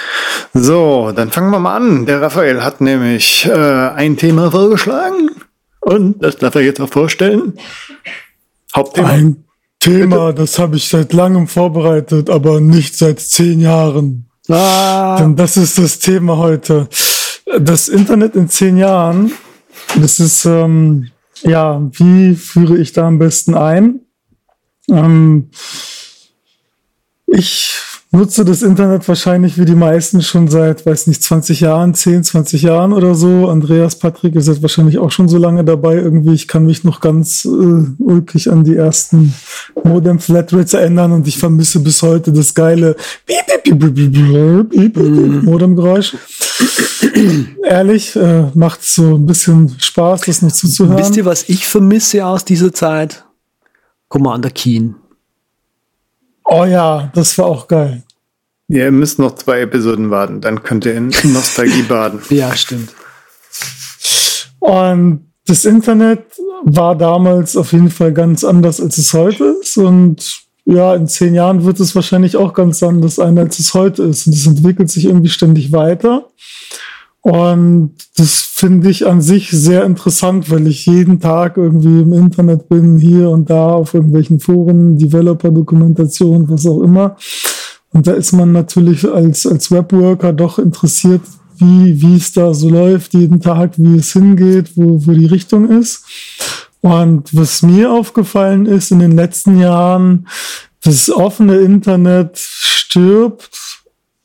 [0.53, 2.05] So, dann fangen wir mal an.
[2.05, 5.31] Der Raphael hat nämlich äh, ein Thema vorgeschlagen.
[5.79, 7.57] Und das darf er jetzt auch vorstellen.
[8.75, 9.09] Hauptthema.
[9.09, 9.45] Ein
[9.79, 10.41] Thema, Bitte?
[10.41, 14.30] das habe ich seit langem vorbereitet, aber nicht seit zehn Jahren.
[14.51, 15.17] Ah.
[15.19, 16.87] Denn das ist das Thema heute.
[17.59, 19.31] Das Internet in zehn Jahren,
[19.99, 21.11] das ist, ähm,
[21.41, 24.01] ja, wie führe ich da am besten ein?
[24.89, 25.49] Ähm,
[27.27, 27.75] ich
[28.11, 32.61] nutze das Internet wahrscheinlich wie die meisten schon seit, weiß nicht, 20 Jahren, 10, 20
[32.61, 33.47] Jahren oder so.
[33.47, 35.95] Andreas, Patrick, ihr seid wahrscheinlich auch schon so lange dabei.
[35.95, 39.33] Irgendwie, ich kann mich noch ganz äh, ulkig an die ersten
[39.83, 42.97] Modem Flatrates erinnern und ich vermisse bis heute das geile
[45.43, 46.15] Modemgeräusch.
[47.63, 50.97] Ehrlich, äh, macht so ein bisschen Spaß, das noch zuzuhören.
[50.97, 53.23] Wisst ihr, was ich vermisse aus dieser Zeit?
[54.09, 54.95] Commander Keen.
[56.45, 58.03] Oh ja, das war auch geil.
[58.67, 62.21] Ja, ihr müsst noch zwei Episoden warten, dann könnt ihr in Nostalgie baden.
[62.29, 62.89] Ja, stimmt.
[64.59, 66.23] Und das Internet
[66.63, 69.77] war damals auf jeden Fall ganz anders, als es heute ist.
[69.77, 74.03] Und ja, in zehn Jahren wird es wahrscheinlich auch ganz anders sein, als es heute
[74.03, 74.27] ist.
[74.27, 76.27] Und es entwickelt sich irgendwie ständig weiter.
[77.21, 82.67] Und das finde ich an sich sehr interessant, weil ich jeden Tag irgendwie im Internet
[82.67, 87.15] bin, hier und da auf irgendwelchen Foren, Developer-Dokumentation, was auch immer.
[87.93, 91.21] Und da ist man natürlich als, als Webworker doch interessiert,
[91.57, 95.69] wie, wie es da so läuft, jeden Tag, wie es hingeht, wo, wo die Richtung
[95.69, 96.03] ist.
[96.81, 100.27] Und was mir aufgefallen ist in den letzten Jahren,
[100.83, 103.60] das offene Internet stirbt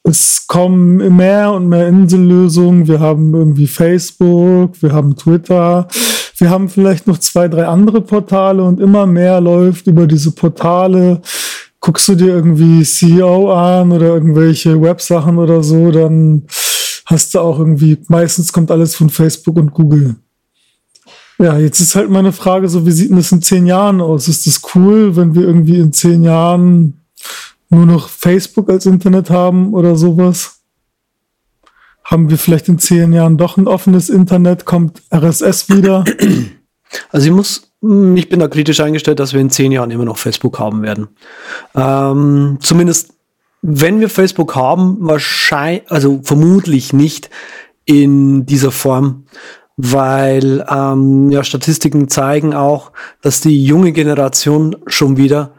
[0.08, 2.86] es kommen mehr und mehr Insellösungen.
[2.86, 5.88] Wir haben irgendwie Facebook, wir haben Twitter,
[6.38, 11.20] wir haben vielleicht noch zwei, drei andere Portale und immer mehr läuft über diese Portale.
[11.80, 16.46] Guckst du dir irgendwie CEO an oder irgendwelche Websachen oder so, dann
[17.06, 20.16] hast du auch irgendwie, meistens kommt alles von Facebook und Google.
[21.38, 24.26] Ja, jetzt ist halt meine Frage so, wie sieht denn das in zehn Jahren aus?
[24.28, 27.04] Ist das cool, wenn wir irgendwie in zehn Jahren
[27.68, 30.60] nur noch Facebook als Internet haben oder sowas?
[32.04, 34.64] Haben wir vielleicht in zehn Jahren doch ein offenes Internet?
[34.64, 36.04] Kommt RSS wieder?
[37.10, 40.04] Also ich muss, hm, ich bin da kritisch eingestellt, dass wir in zehn Jahren immer
[40.04, 41.08] noch Facebook haben werden.
[41.74, 43.12] Ähm, zumindest,
[43.60, 47.28] wenn wir Facebook haben, wahrscheinlich, also vermutlich nicht
[47.84, 49.24] in dieser Form,
[49.76, 55.55] weil ähm, ja Statistiken zeigen auch, dass die junge Generation schon wieder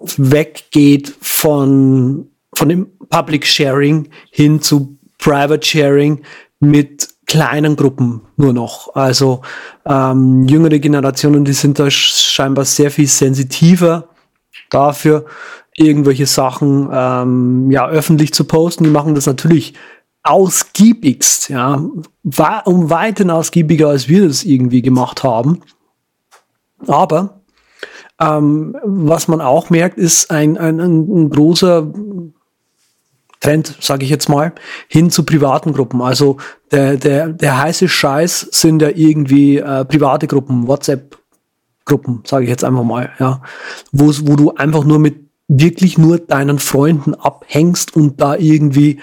[0.00, 6.22] weggeht von, von dem Public Sharing hin zu Private Sharing
[6.60, 8.94] mit kleinen Gruppen nur noch.
[8.94, 9.42] Also
[9.86, 14.08] ähm, jüngere Generationen, die sind da scheinbar sehr viel sensitiver
[14.70, 15.26] dafür,
[15.76, 18.84] irgendwelche Sachen ähm, ja öffentlich zu posten.
[18.84, 19.74] Die machen das natürlich
[20.22, 21.74] ausgiebigst, ja,
[22.64, 25.60] um weiten ausgiebiger, als wir das irgendwie gemacht haben.
[26.86, 27.43] Aber
[28.20, 31.92] ähm, was man auch merkt, ist ein, ein, ein großer
[33.40, 34.52] Trend, sage ich jetzt mal,
[34.88, 36.00] hin zu privaten Gruppen.
[36.00, 36.38] Also
[36.70, 42.64] der, der, der heiße Scheiß sind ja irgendwie äh, private Gruppen, WhatsApp-Gruppen, sage ich jetzt
[42.64, 43.42] einfach mal, ja,
[43.92, 49.00] wo, wo du einfach nur mit wirklich nur deinen Freunden abhängst und da irgendwie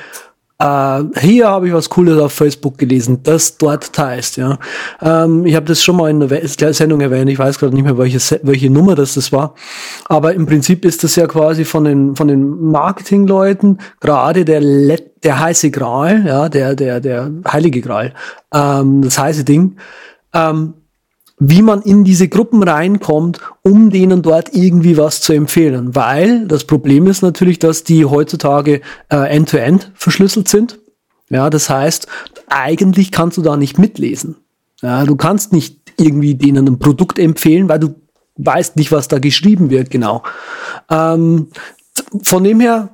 [0.62, 4.60] äh, hier habe ich was Cooles auf Facebook gelesen, das dort teilst, ja.
[5.02, 7.98] Ähm, ich habe das schon mal in der Sendung erwähnt, ich weiß gerade nicht mehr,
[7.98, 9.56] welche, welche Nummer das, das war.
[10.06, 15.24] Aber im Prinzip ist das ja quasi von den, von den Marketingleuten gerade der, Let
[15.24, 18.14] der heiße Gral, ja, der, der, der heilige Gral,
[18.54, 19.78] ähm, das heiße Ding,
[20.34, 20.74] ähm,
[21.44, 25.96] wie man in diese Gruppen reinkommt, um denen dort irgendwie was zu empfehlen.
[25.96, 30.80] Weil das Problem ist natürlich, dass die heutzutage äh, end-to-end -end verschlüsselt sind.
[31.32, 32.06] Ja, das heißt,
[32.48, 34.36] eigentlich kannst du da nicht mitlesen.
[34.84, 37.96] Ja, du kannst nicht irgendwie denen ein Produkt empfehlen, weil du
[38.38, 40.22] weißt nicht, was da geschrieben wird, genau.
[40.92, 41.48] Ähm,
[42.22, 42.90] von dem her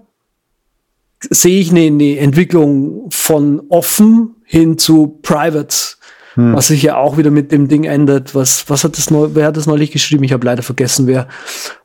[1.29, 5.96] sehe ich eine, eine Entwicklung von offen hin zu private
[6.38, 6.54] hm.
[6.54, 8.36] Was sich ja auch wieder mit dem Ding ändert.
[8.36, 10.23] Was, was hat das neu, wer hat das neulich geschrieben?
[10.23, 11.28] Ich habe leider vergessen, wer.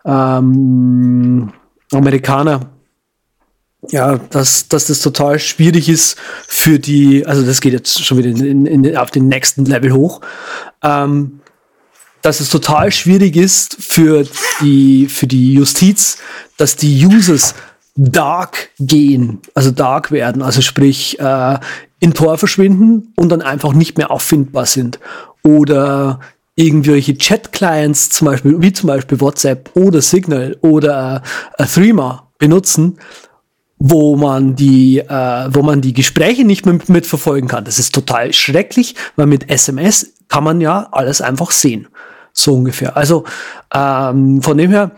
[0.04, 1.52] Ähm,
[1.90, 2.70] Amerikaner.
[3.88, 8.28] Ja, dass, dass das total schwierig ist für die, also das geht jetzt schon wieder
[8.28, 10.20] in, in, auf den nächsten Level hoch.
[10.82, 11.40] Ähm,
[12.20, 14.24] dass es total schwierig ist für
[14.60, 16.18] die, für die Justiz,
[16.58, 17.54] dass die Users
[17.96, 21.58] dark gehen, also dark werden, also sprich äh,
[22.02, 24.98] in Tor verschwinden und dann einfach nicht mehr auffindbar sind.
[25.44, 26.18] Oder
[26.56, 31.22] irgendwelche Chat-Clients, zum Beispiel, wie zum Beispiel WhatsApp oder Signal oder
[31.58, 32.98] äh, Threema benutzen,
[33.78, 37.64] wo man die, äh, wo man die Gespräche nicht mehr mitverfolgen kann.
[37.64, 41.86] Das ist total schrecklich, weil mit SMS kann man ja alles einfach sehen.
[42.32, 42.96] So ungefähr.
[42.96, 43.22] Also
[43.72, 44.90] ähm, von dem her,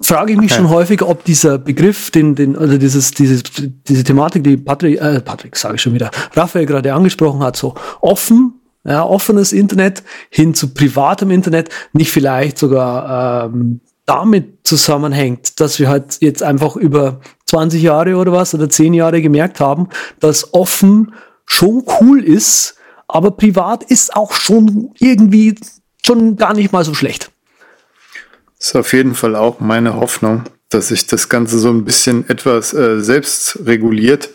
[0.00, 0.62] frage ich mich okay.
[0.62, 3.42] schon häufig, ob dieser Begriff, den, den, also dieses, dieses,
[3.88, 7.74] diese Thematik, die Patrick, äh, Patrick sage ich schon wieder, Raphael gerade angesprochen hat, so
[8.00, 15.78] offen, ja, offenes Internet hin zu privatem Internet, nicht vielleicht sogar ähm, damit zusammenhängt, dass
[15.78, 19.88] wir halt jetzt einfach über 20 Jahre oder was oder 10 Jahre gemerkt haben,
[20.20, 21.12] dass offen
[21.44, 22.76] schon cool ist,
[23.08, 25.56] aber privat ist auch schon irgendwie
[26.04, 27.30] schon gar nicht mal so schlecht.
[28.58, 32.74] Ist auf jeden Fall auch meine Hoffnung, dass sich das Ganze so ein bisschen etwas
[32.74, 34.30] äh, selbst reguliert,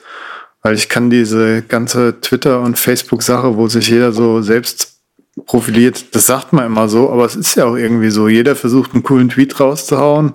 [0.61, 4.93] weil ich kann diese ganze Twitter- und Facebook-Sache, wo sich jeder so selbst
[5.45, 8.27] profiliert, das sagt man immer so, aber es ist ja auch irgendwie so.
[8.27, 10.33] Jeder versucht einen coolen Tweet rauszuhauen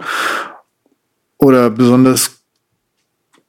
[1.38, 2.32] oder besonders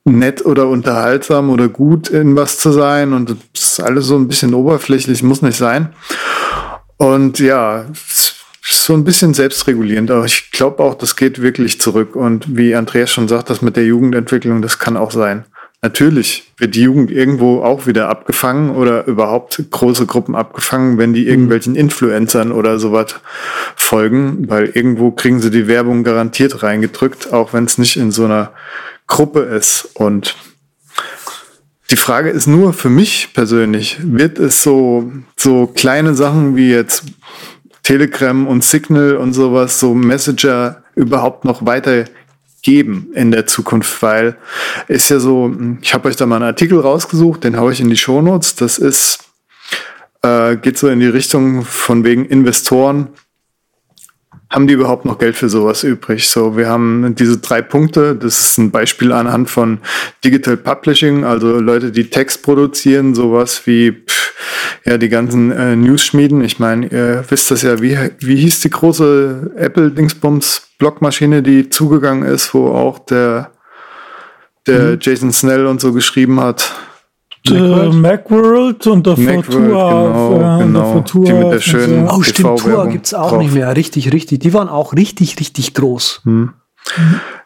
[0.05, 4.27] nett oder unterhaltsam oder gut in was zu sein und das ist alles so ein
[4.27, 5.93] bisschen oberflächlich, muss nicht sein.
[6.97, 8.35] Und ja, es
[8.71, 12.15] so ein bisschen selbstregulierend, aber ich glaube auch, das geht wirklich zurück.
[12.15, 15.45] Und wie Andreas schon sagt, das mit der Jugendentwicklung, das kann auch sein.
[15.81, 21.23] Natürlich wird die Jugend irgendwo auch wieder abgefangen oder überhaupt große Gruppen abgefangen, wenn die
[21.23, 21.29] mhm.
[21.29, 23.15] irgendwelchen Influencern oder sowas
[23.77, 28.25] folgen, weil irgendwo kriegen sie die Werbung garantiert reingedrückt, auch wenn es nicht in so
[28.25, 28.51] einer
[29.07, 29.89] Gruppe ist.
[29.93, 30.35] Und
[31.91, 37.05] die Frage ist nur für mich persönlich, wird es so, so kleine Sachen wie jetzt
[37.89, 42.05] Telegram und Signal und sowas, so Messenger überhaupt noch weiter
[42.61, 44.37] geben in der Zukunft, weil
[44.87, 47.89] ist ja so, ich habe euch da mal einen Artikel rausgesucht, den haue ich in
[47.89, 48.53] die Shownotes.
[48.53, 49.23] Das ist,
[50.21, 53.07] äh, geht so in die Richtung von wegen Investoren
[54.49, 56.27] haben die überhaupt noch Geld für sowas übrig?
[56.27, 58.15] So, wir haben diese drei Punkte.
[58.15, 59.79] Das ist ein Beispiel anhand von
[60.25, 64.33] Digital Publishing, also Leute, die Text produzieren, sowas wie pff,
[64.85, 66.43] ja die ganzen äh, News-Schmieden.
[66.43, 72.53] Ich meine, ihr wisst das ja, wie, wie hieß die große Apple-Dingsbums-Blockmaschine, die zugegangen ist,
[72.55, 73.51] wo auch der,
[74.65, 74.97] der mhm.
[74.99, 76.73] Jason Snell und so geschrieben hat.
[77.47, 80.57] Macworld, Macworld und der Macworld, Fortua.
[80.57, 80.93] Genau, genau.
[80.93, 83.39] Fortua die mit der schönen Oh, stimmt, Tua gibt's auch drauf.
[83.39, 83.75] nicht mehr.
[83.75, 84.39] Richtig, richtig.
[84.39, 86.21] Die waren auch richtig, richtig groß.
[86.25, 86.53] Hm.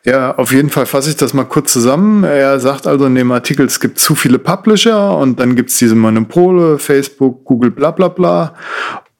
[0.06, 2.24] Ja, auf jeden Fall fasse ich das mal kurz zusammen.
[2.24, 5.96] Er sagt also in dem Artikel, es gibt zu viele Publisher und dann gibt's diese
[5.96, 8.54] Monopole, Facebook, Google, bla bla bla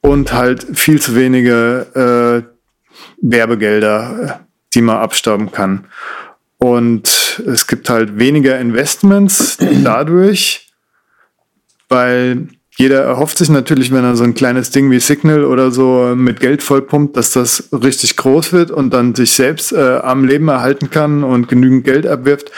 [0.02, 2.54] und halt viel zu wenige äh,
[3.22, 4.42] Werbegelder,
[4.74, 5.86] die man abstauben kann.
[6.64, 10.72] Und es gibt halt weniger Investments dadurch,
[11.90, 12.48] weil
[12.78, 16.40] jeder erhofft sich natürlich, wenn er so ein kleines Ding wie Signal oder so mit
[16.40, 20.90] Geld vollpumpt, dass das richtig groß wird und dann sich selbst äh, am Leben erhalten
[20.90, 22.50] kann und genügend Geld abwirft.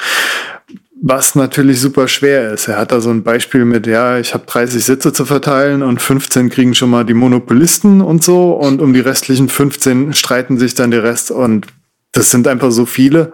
[1.01, 2.67] Was natürlich super schwer ist.
[2.67, 5.99] Er hat da so ein Beispiel mit, ja, ich habe 30 Sitze zu verteilen und
[5.99, 10.75] 15 kriegen schon mal die Monopolisten und so und um die restlichen 15 streiten sich
[10.75, 11.65] dann der Rest und
[12.11, 13.33] das sind einfach so viele,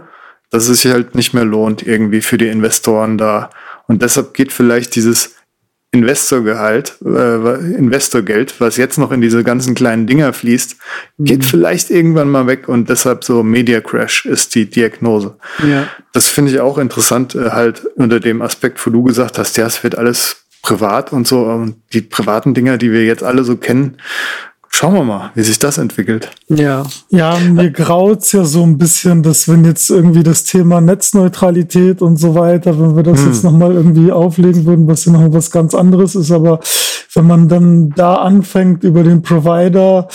[0.51, 3.49] dass es sich halt nicht mehr lohnt irgendwie für die Investoren da.
[3.87, 5.35] Und deshalb geht vielleicht dieses
[5.93, 10.77] Investorgehalt, äh, Investorgeld, was jetzt noch in diese ganzen kleinen Dinger fließt,
[11.19, 11.43] geht mhm.
[11.43, 15.35] vielleicht irgendwann mal weg und deshalb so Media Crash ist die Diagnose.
[15.67, 15.87] Ja.
[16.13, 19.65] Das finde ich auch interessant, äh, halt unter dem Aspekt, wo du gesagt hast, ja,
[19.65, 23.57] es wird alles privat und so und die privaten Dinger, die wir jetzt alle so
[23.57, 23.97] kennen,
[24.74, 26.32] Schauen wir mal, wie sich das entwickelt.
[26.47, 26.84] Ja.
[27.09, 32.17] Ja, mir graut's ja so ein bisschen, dass wenn jetzt irgendwie das Thema Netzneutralität und
[32.17, 33.28] so weiter, wenn wir das hm.
[33.28, 36.61] jetzt nochmal irgendwie auflegen würden, was ja noch was ganz anderes ist, aber
[37.13, 40.07] wenn man dann da anfängt, über den Provider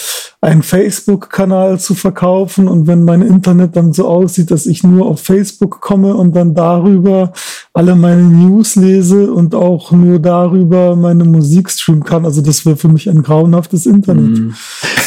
[0.47, 5.21] einen Facebook-Kanal zu verkaufen und wenn mein Internet dann so aussieht, dass ich nur auf
[5.21, 7.33] Facebook komme und dann darüber
[7.73, 12.77] alle meine News lese und auch nur darüber meine Musik streamen kann, also das wäre
[12.77, 14.39] für mich ein grauenhaftes Internet.
[14.39, 14.55] Mhm.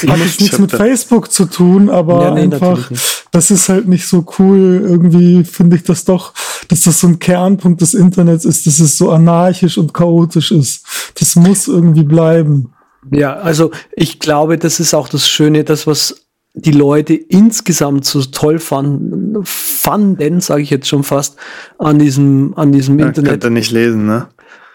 [0.10, 2.92] Hat jetzt nichts mit Facebook zu tun, aber ja, nee, einfach,
[3.32, 4.84] das ist halt nicht so cool.
[4.86, 6.34] Irgendwie finde ich das doch,
[6.68, 10.84] dass das so ein Kernpunkt des Internets ist, dass es so anarchisch und chaotisch ist.
[11.18, 12.74] Das muss irgendwie bleiben.
[13.12, 18.22] Ja, also ich glaube, das ist auch das Schöne, das, was die Leute insgesamt so
[18.24, 21.38] toll fanden, fanden, sage ich jetzt schon fast,
[21.78, 23.32] an diesem, an diesem ja, Internet.
[23.32, 24.28] Könnt ihr nicht lesen, ne?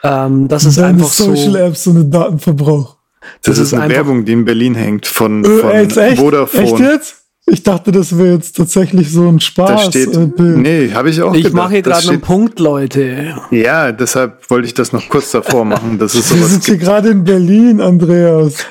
[0.03, 1.57] Ähm, das ist einfach Social so.
[1.57, 2.97] Apps so eine Datenverbrauch.
[3.43, 6.19] Das, das ist, ist eine Werbung, die in Berlin hängt von, äh, von echt?
[6.19, 6.63] Vodafone.
[6.63, 7.24] Echt jetzt?
[7.47, 9.69] Ich dachte, das wäre jetzt tatsächlich so ein Spaß.
[9.69, 13.37] Da steht, äh, nee, habe ich auch Ich mache hier gerade einen Punkt, Leute.
[13.51, 15.99] Ja, deshalb wollte ich das noch kurz davor machen.
[15.99, 18.65] Das ist Wir sind hier gerade in Berlin, Andreas.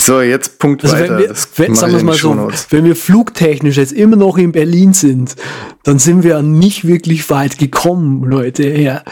[0.00, 1.18] So, jetzt Punkt also weiter.
[1.18, 4.92] Wenn wir, wenn, sagen wir mal so, wenn wir flugtechnisch jetzt immer noch in Berlin
[4.92, 5.36] sind,
[5.84, 8.68] dann sind wir nicht wirklich weit gekommen, Leute.
[8.68, 9.02] Ja.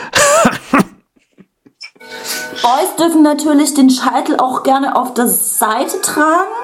[2.60, 6.61] Boys dürfen natürlich den Scheitel auch gerne auf der Seite tragen.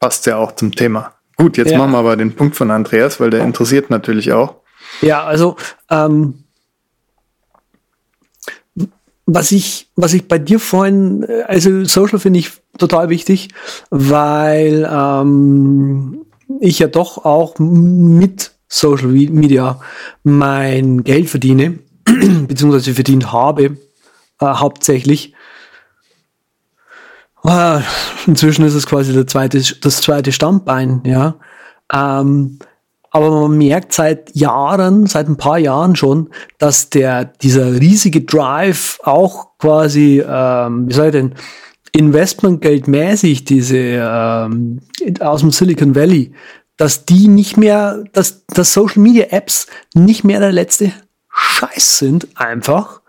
[0.00, 1.12] Passt ja auch zum Thema.
[1.36, 1.78] Gut, jetzt ja.
[1.78, 4.56] machen wir aber den Punkt von Andreas, weil der interessiert natürlich auch.
[5.00, 5.56] Ja, also
[5.90, 6.44] ähm,
[9.26, 13.50] was ich, was ich bei dir vorhin, äh, also Social finde ich total wichtig,
[13.90, 16.26] weil ähm,
[16.60, 19.80] ich ja doch auch mit Social Media
[20.22, 21.78] mein Geld verdiene,
[22.48, 23.76] beziehungsweise verdient habe
[24.40, 25.34] äh, hauptsächlich.
[27.44, 27.80] Äh,
[28.26, 31.36] inzwischen ist es quasi der zweite, das zweite Stammbein, ja.
[31.92, 32.58] Ähm,
[33.12, 39.00] aber man merkt seit Jahren, seit ein paar Jahren schon, dass der dieser riesige Drive
[39.02, 41.34] auch quasi, ähm, wie soll ich denn,
[41.92, 44.80] Investmentgeldmäßig diese ähm,
[45.18, 46.32] aus dem Silicon Valley,
[46.76, 50.92] dass die nicht mehr, dass, dass Social Media Apps nicht mehr der letzte
[51.30, 52.99] Scheiß sind, einfach,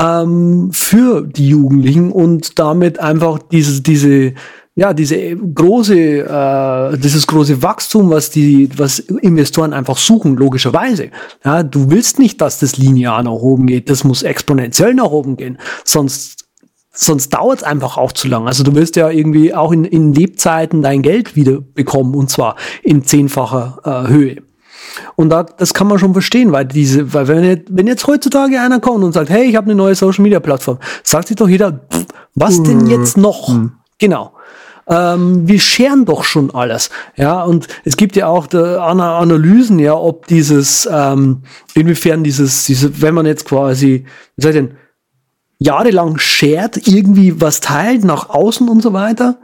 [0.00, 4.34] ähm, für die Jugendlichen und damit einfach diese, diese,
[4.74, 11.10] ja, diese große, äh, dieses große Wachstum, was die, was Investoren einfach suchen, logischerweise.
[11.44, 15.36] Ja, du willst nicht, dass das linear nach oben geht, das muss exponentiell nach oben
[15.36, 16.46] gehen, sonst,
[16.92, 18.48] sonst dauert es einfach auch zu lang.
[18.48, 22.56] Also du willst ja irgendwie auch in, in Lebzeiten dein Geld wieder bekommen und zwar
[22.82, 24.42] in zehnfacher äh, Höhe.
[25.16, 28.60] Und da, das kann man schon verstehen, weil diese, weil wenn, jetzt, wenn jetzt heutzutage
[28.60, 31.48] einer kommt und sagt, hey, ich habe eine neue Social Media Plattform, sagt sich doch
[31.48, 32.90] jeder, pff, was denn mhm.
[32.90, 33.48] jetzt noch?
[33.48, 33.72] Mhm.
[33.98, 34.32] Genau.
[34.86, 36.90] Ähm, wir scheren doch schon alles.
[37.16, 41.42] Ja, und es gibt ja auch der Analysen, ja, ob dieses, ähm,
[41.74, 44.04] inwiefern dieses, diese, wenn man jetzt quasi,
[44.36, 44.76] wie soll ich denn,
[45.64, 49.38] jahrelang shared, irgendwie was teilt nach außen und so weiter,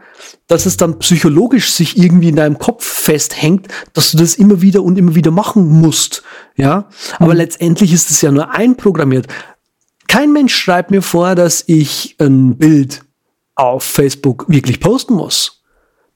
[0.46, 4.82] dass es dann psychologisch sich irgendwie in deinem Kopf festhängt, dass du das immer wieder
[4.82, 6.22] und immer wieder machen musst.
[6.56, 7.38] Ja, aber mhm.
[7.38, 9.28] letztendlich ist es ja nur einprogrammiert.
[10.08, 13.02] Kein Mensch schreibt mir vor, dass ich ein Bild
[13.54, 15.62] auf Facebook wirklich posten muss.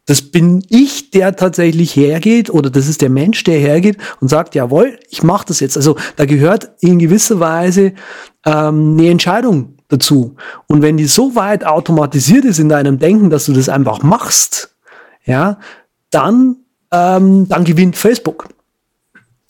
[0.06, 4.54] Das bin ich, der tatsächlich hergeht, oder das ist der Mensch, der hergeht und sagt,
[4.54, 5.78] jawohl, ich mache das jetzt.
[5.78, 7.94] Also da gehört in gewisser Weise
[8.44, 10.34] ähm, eine Entscheidung dazu.
[10.66, 14.74] Und wenn die so weit automatisiert ist in deinem Denken, dass du das einfach machst,
[15.24, 15.58] ja,
[16.10, 16.56] dann,
[16.90, 18.48] ähm, dann gewinnt Facebook.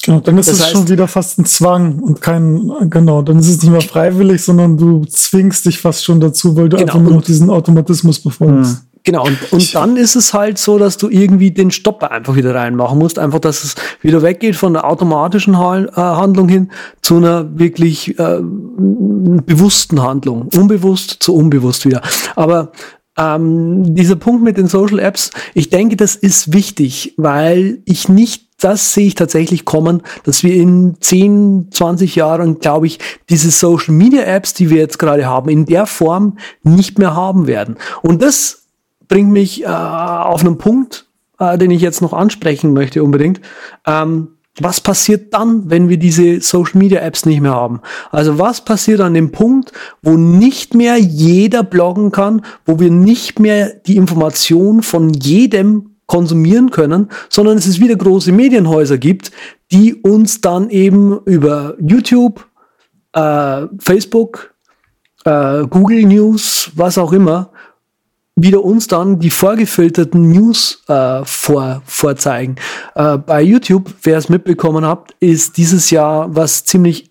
[0.05, 3.39] Genau, dann ist das es heißt, schon wieder fast ein Zwang und kein, genau, dann
[3.39, 6.93] ist es nicht mehr freiwillig, sondern du zwingst dich fast schon dazu, weil du genau,
[6.93, 8.85] einfach nur noch diesen Automatismus befolgst.
[9.05, 12.55] Genau, und, und dann ist es halt so, dass du irgendwie den Stopper einfach wieder
[12.55, 13.19] reinmachen musst.
[13.19, 18.39] Einfach, dass es wieder weggeht von der automatischen äh, Handlung hin zu einer wirklich äh,
[18.41, 20.49] bewussten Handlung.
[20.55, 22.01] Unbewusst zu unbewusst wieder.
[22.35, 22.73] Aber
[23.19, 28.49] ähm, dieser Punkt mit den Social Apps, ich denke, das ist wichtig, weil ich nicht,
[28.59, 33.93] das sehe ich tatsächlich kommen, dass wir in 10, 20 Jahren, glaube ich, diese Social
[33.93, 37.77] Media Apps, die wir jetzt gerade haben, in der Form nicht mehr haben werden.
[38.01, 38.64] Und das
[39.09, 41.07] bringt mich äh, auf einen Punkt,
[41.39, 43.41] äh, den ich jetzt noch ansprechen möchte unbedingt.
[43.87, 44.29] Ähm,
[44.61, 47.81] was passiert dann, wenn wir diese Social Media Apps nicht mehr haben?
[48.13, 53.41] Also was passiert an dem Punkt, wo nicht mehr jeder bloggen kann, wo wir nicht
[53.41, 59.33] mehr die Information von jedem konsumieren können, sondern es ist wieder große Medienhäuser gibt,
[59.73, 62.47] die uns dann eben über YouTube,
[63.13, 64.55] äh, Facebook,
[65.25, 67.51] äh, Google News, was auch immer,
[68.37, 72.57] wieder uns dann die vorgefilterten News äh, vor, vorzeigen.
[72.95, 77.11] Äh, bei YouTube, wer es mitbekommen habt, ist dieses Jahr was ziemlich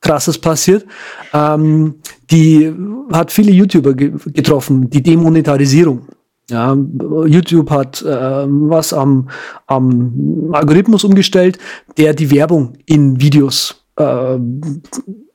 [0.00, 0.86] krasses passiert.
[1.32, 1.96] Ähm,
[2.30, 2.72] die
[3.12, 6.06] hat viele YouTuber ge getroffen, die Demonetarisierung.
[6.48, 6.76] Ja,
[7.26, 9.28] YouTube hat äh, was am,
[9.66, 11.58] am Algorithmus umgestellt,
[11.96, 14.38] der die Werbung in Videos äh,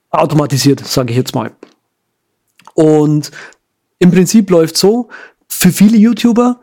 [0.09, 1.51] automatisiert, sage ich jetzt mal.
[2.73, 3.31] Und
[3.99, 5.09] im Prinzip läuft so,
[5.47, 6.59] für viele YouTuber,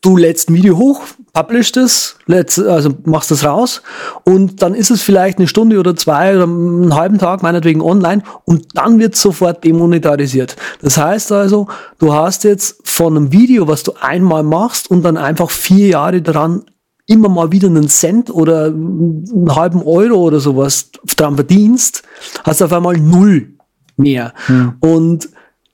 [0.00, 1.02] du lädst ein Video hoch,
[1.32, 3.82] publishst es, lädst, also machst es raus
[4.24, 8.22] und dann ist es vielleicht eine Stunde oder zwei oder einen halben Tag meinetwegen online
[8.44, 10.56] und dann wird sofort demonetarisiert.
[10.80, 11.66] Das heißt also,
[11.98, 16.22] du hast jetzt von einem Video, was du einmal machst und dann einfach vier Jahre
[16.22, 16.64] daran
[17.06, 22.02] immer mal wieder einen Cent oder einen halben Euro oder sowas dran verdienst,
[22.44, 23.54] hast du auf einmal null
[23.96, 24.32] mehr.
[24.46, 24.74] Hm.
[24.80, 25.28] Und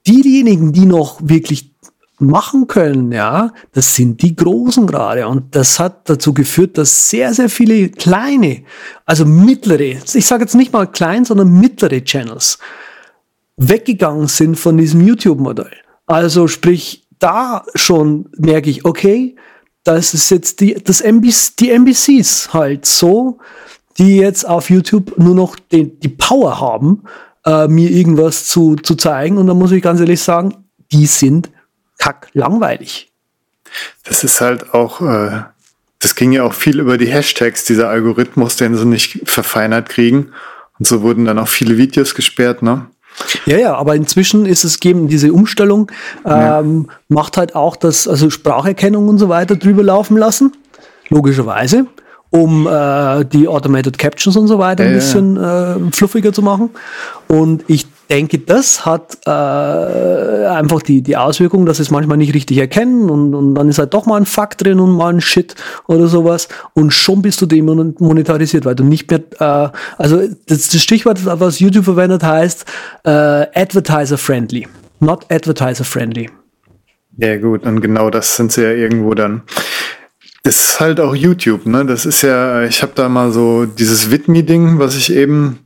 [0.07, 1.72] diejenigen, die noch wirklich
[2.18, 5.26] machen können, ja, das sind die Großen gerade.
[5.26, 8.62] Und das hat dazu geführt, dass sehr, sehr viele kleine,
[9.05, 12.59] also mittlere, ich sage jetzt nicht mal klein, sondern mittlere Channels
[13.57, 15.72] weggegangen sind von diesem YouTube-Modell.
[16.07, 19.36] Also sprich, da schon merke ich, okay,
[19.84, 23.38] das ist jetzt die, das MBC, die NBCs halt so,
[23.98, 27.03] die jetzt auf YouTube nur noch den, die Power haben,
[27.45, 29.38] äh, mir irgendwas zu, zu zeigen.
[29.38, 31.51] Und da muss ich ganz ehrlich sagen, die sind
[31.99, 33.12] kack langweilig.
[34.05, 35.43] Das ist halt auch, äh,
[35.99, 40.32] das ging ja auch viel über die Hashtags, dieser Algorithmus, den sie nicht verfeinert kriegen.
[40.78, 42.86] Und so wurden dann auch viele Videos gesperrt, ne?
[43.45, 45.90] Ja, ja, aber inzwischen ist es geben, diese Umstellung
[46.24, 46.95] ähm, ja.
[47.09, 50.53] macht halt auch das, also Spracherkennung und so weiter drüber laufen lassen,
[51.11, 51.86] logischerweise,
[52.32, 56.70] um äh, die Automated Captions und so weiter ein bisschen äh, fluffiger zu machen.
[57.28, 62.34] Und ich denke, das hat äh, einfach die, die Auswirkung, dass sie es manchmal nicht
[62.34, 65.20] richtig erkennen und, und dann ist halt doch mal ein Fakt drin und mal ein
[65.20, 65.54] Shit
[65.88, 70.82] oder sowas und schon bist du demonetarisiert, weil du nicht mehr, äh, also das, das
[70.82, 72.64] Stichwort, was YouTube verwendet, heißt
[73.04, 74.68] äh, advertiser-friendly,
[75.00, 76.30] not advertiser-friendly.
[77.18, 79.42] Ja gut, und genau das sind sie ja irgendwo dann.
[80.45, 81.86] Das ist halt auch YouTube, ne?
[81.86, 85.61] Das ist ja, ich habe da mal so dieses Widmi-Ding, was ich eben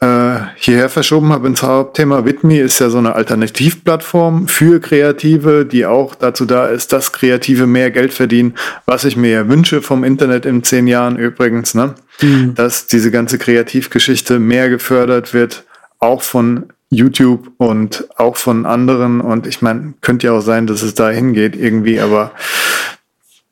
[0.00, 2.24] äh, hierher verschoben habe ins Hauptthema.
[2.24, 7.66] Widme ist ja so eine Alternativplattform für Kreative, die auch dazu da ist, dass Kreative
[7.66, 8.54] mehr Geld verdienen,
[8.86, 11.94] was ich mir ja wünsche vom Internet in zehn Jahren übrigens, ne?
[12.22, 12.54] Mhm.
[12.54, 15.64] Dass diese ganze Kreativgeschichte mehr gefördert wird,
[15.98, 19.20] auch von YouTube und auch von anderen.
[19.20, 22.32] Und ich meine, könnte ja auch sein, dass es da hingeht irgendwie, aber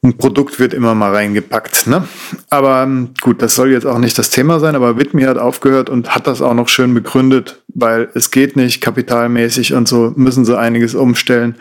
[0.00, 1.88] ein Produkt wird immer mal reingepackt.
[1.88, 2.06] Ne?
[2.50, 5.90] Aber ähm, gut, das soll jetzt auch nicht das Thema sein, aber Whitney hat aufgehört
[5.90, 10.44] und hat das auch noch schön begründet, weil es geht nicht kapitalmäßig und so müssen
[10.44, 11.56] sie einiges umstellen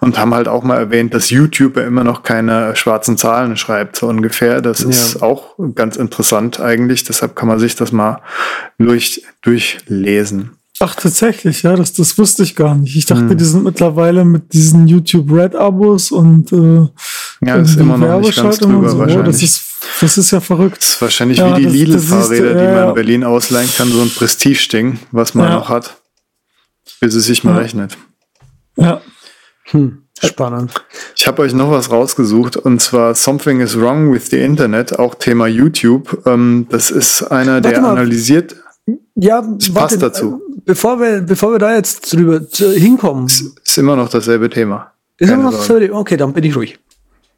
[0.00, 3.96] und haben halt auch mal erwähnt, dass YouTube ja immer noch keine schwarzen Zahlen schreibt,
[3.96, 4.62] so ungefähr.
[4.62, 4.88] Das ja.
[4.88, 8.22] ist auch ganz interessant eigentlich, deshalb kann man sich das mal
[8.78, 10.59] durch, durchlesen.
[10.82, 12.96] Ach, tatsächlich, ja, das, das wusste ich gar nicht.
[12.96, 13.36] Ich dachte, hm.
[13.36, 16.88] die sind mittlerweile mit diesen YouTube Red Abos und äh,
[17.46, 18.98] ja, ist immer noch nicht ganz drüber so.
[18.98, 19.26] wahrscheinlich.
[19.26, 19.62] Das ist,
[20.00, 20.78] das ist ja verrückt.
[20.78, 24.08] Das ist wahrscheinlich ja, wie die Lidl-Fahrräder, die man in Berlin ausleihen kann, so ein
[24.08, 25.56] Prestige-Ding, was man ja.
[25.56, 25.98] noch hat,
[26.98, 27.98] bis es sich mal rechnet.
[28.76, 29.02] Ja.
[29.64, 30.04] Hm.
[30.22, 30.72] Spannend.
[31.14, 35.14] Ich habe euch noch was rausgesucht und zwar Something is Wrong with the Internet, auch
[35.14, 36.22] Thema YouTube.
[36.26, 38.56] Ähm, das ist einer, der analysiert.
[39.14, 40.40] Ja, das warte, passt dazu.
[40.64, 42.40] Bevor wir, bevor wir da jetzt drüber
[42.74, 43.26] hinkommen.
[43.26, 44.92] Ist, ist immer noch dasselbe Thema.
[45.18, 45.98] Ist immer noch dasselbe Thema?
[45.98, 46.78] Okay, dann bin ich ruhig.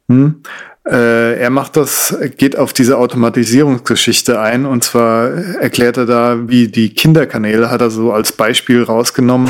[0.09, 0.41] Hm.
[0.85, 6.67] Äh, er macht das, geht auf diese Automatisierungsgeschichte ein und zwar erklärt er da, wie
[6.67, 9.49] die Kinderkanäle hat er so als Beispiel rausgenommen.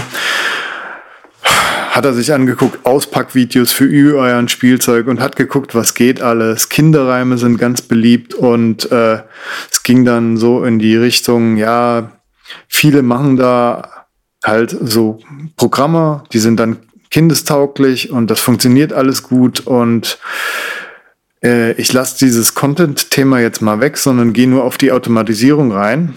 [1.93, 6.69] Hat er sich angeguckt, Auspackvideos für euren Spielzeug und hat geguckt, was geht alles.
[6.69, 9.21] Kinderreime sind ganz beliebt und äh,
[9.71, 12.11] es ging dann so in die Richtung, ja,
[12.67, 14.07] viele machen da
[14.43, 15.19] halt so
[15.55, 16.77] Programme, die sind dann
[17.11, 20.17] kindestauglich und das funktioniert alles gut und
[21.43, 26.15] äh, ich lasse dieses Content-Thema jetzt mal weg, sondern gehe nur auf die Automatisierung rein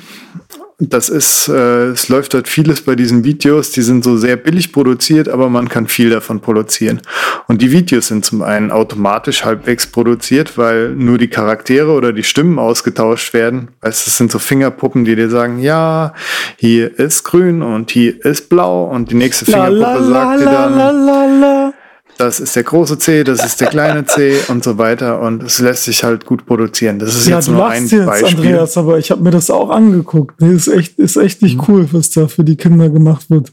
[0.79, 4.73] das ist, äh, es läuft halt vieles bei diesen Videos, die sind so sehr billig
[4.73, 7.01] produziert, aber man kann viel davon produzieren.
[7.49, 12.25] Und die Videos sind zum einen automatisch halbwegs produziert, weil nur die Charaktere oder die
[12.25, 13.69] Stimmen ausgetauscht werden.
[13.81, 16.13] Weißt, es sind so Fingerpuppen, die dir sagen, ja,
[16.57, 20.45] hier ist grün und hier ist blau und die nächste Fingerpuppe la, la, sagt dir
[20.45, 21.73] dann,
[22.19, 25.59] das ist der große C, das ist der kleine C und so weiter und es
[25.59, 26.99] lässt sich halt gut produzieren.
[26.99, 28.37] Das ist ja, jetzt nur ein jetzt, Beispiel.
[28.37, 30.41] Andreas, aber ich habe mir das auch angeguckt.
[30.41, 31.65] Nee, ist echt, ist echt nicht mhm.
[31.69, 33.53] cool, was da für die Kinder gemacht wird.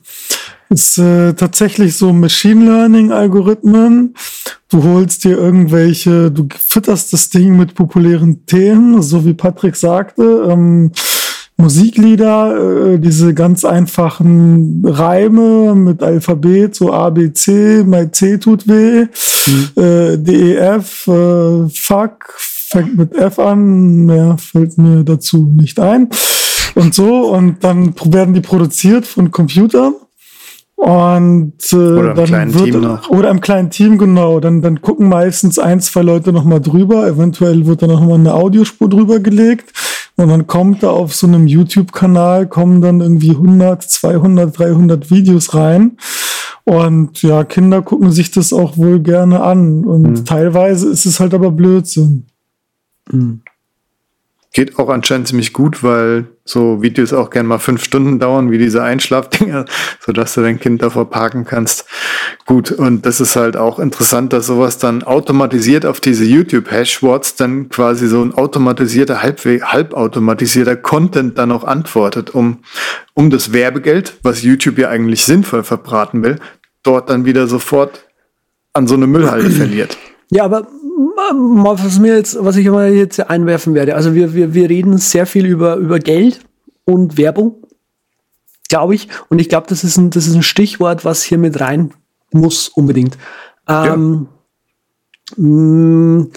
[0.70, 4.16] Ist äh, tatsächlich so Machine Learning Algorithmen.
[4.70, 10.48] Du holst dir irgendwelche, du fütterst das Ding mit populären Themen, so wie Patrick sagte.
[10.50, 10.92] Ähm,
[11.58, 18.68] Musiklieder, äh, diese ganz einfachen Reime mit Alphabet, so A, B, C, mein C tut
[18.68, 19.06] weh,
[19.46, 19.82] mhm.
[19.82, 25.80] äh, D, E, F, äh, Fuck, fängt mit F an, mehr fällt mir dazu nicht
[25.80, 26.10] ein.
[26.76, 29.94] Und so, und dann werden die produziert von Computern.
[30.76, 33.10] Und äh, oder im dann kleinen wird, Team noch.
[33.10, 34.40] Oder im kleinen Team, genau.
[34.40, 37.08] Dann, dann gucken meistens ein, zwei Leute nochmal drüber.
[37.08, 39.72] Eventuell wird da nochmal eine Audiospur drüber gelegt.
[40.24, 45.54] Und dann kommt da auf so einem YouTube-Kanal, kommen dann irgendwie 100, 200, 300 Videos
[45.54, 45.98] rein.
[46.64, 49.84] Und ja, Kinder gucken sich das auch wohl gerne an.
[49.84, 50.26] Und mhm.
[50.26, 52.28] teilweise ist es halt aber Blödsinn.
[53.12, 53.42] Mhm.
[54.54, 58.60] Geht auch anscheinend ziemlich gut, weil so Videos auch gern mal fünf Stunden dauern, wie
[58.60, 59.66] diese Einschlafdinger,
[60.00, 61.86] sodass du dein Kind davor parken kannst.
[62.46, 67.70] Gut, und das ist halt auch interessant, dass sowas dann automatisiert auf diese YouTube-Hashwords dann
[67.70, 72.60] quasi so ein automatisierter, halbautomatisierter Content dann auch antwortet, um,
[73.16, 76.36] um das Werbegeld, was YouTube ja eigentlich sinnvoll verbraten will,
[76.84, 78.06] dort dann wieder sofort
[78.74, 79.98] an so eine Müllhalde verliert.
[80.30, 80.68] Ja, aber
[81.26, 83.96] was mir jetzt, was ich immer jetzt einwerfen werde.
[83.96, 86.42] Also wir, wir, wir reden sehr viel über, über Geld
[86.86, 87.56] und Werbung,
[88.70, 89.08] glaube ich.
[89.30, 91.92] Und ich glaube, das ist ein, das ist ein Stichwort, was hier mit rein
[92.32, 93.18] muss unbedingt.
[93.68, 94.28] Ähm,
[95.38, 95.44] ja.
[95.44, 96.32] Mm,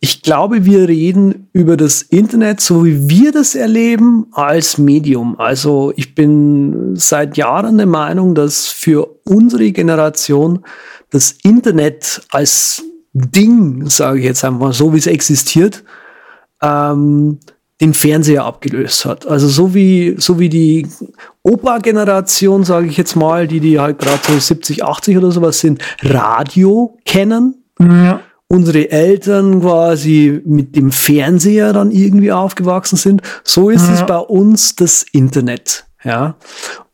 [0.00, 5.38] ich glaube, wir reden über das Internet, so wie wir das erleben, als Medium.
[5.40, 10.60] Also ich bin seit Jahren der Meinung, dass für unsere Generation
[11.10, 12.82] das Internet als
[13.12, 15.84] Ding, sage ich jetzt einfach so, wie es existiert,
[16.62, 17.38] ähm,
[17.80, 19.26] den Fernseher abgelöst hat.
[19.26, 20.86] Also so wie, so wie die
[21.42, 25.80] Opa-Generation, sage ich jetzt mal, die, die halt gerade so 70, 80 oder sowas sind,
[26.02, 27.62] Radio kennen.
[27.80, 28.20] Ja.
[28.48, 33.22] Unsere Eltern quasi mit dem Fernseher dann irgendwie aufgewachsen sind.
[33.44, 33.94] So ist ja.
[33.94, 35.86] es bei uns das Internet.
[36.02, 36.36] Ja.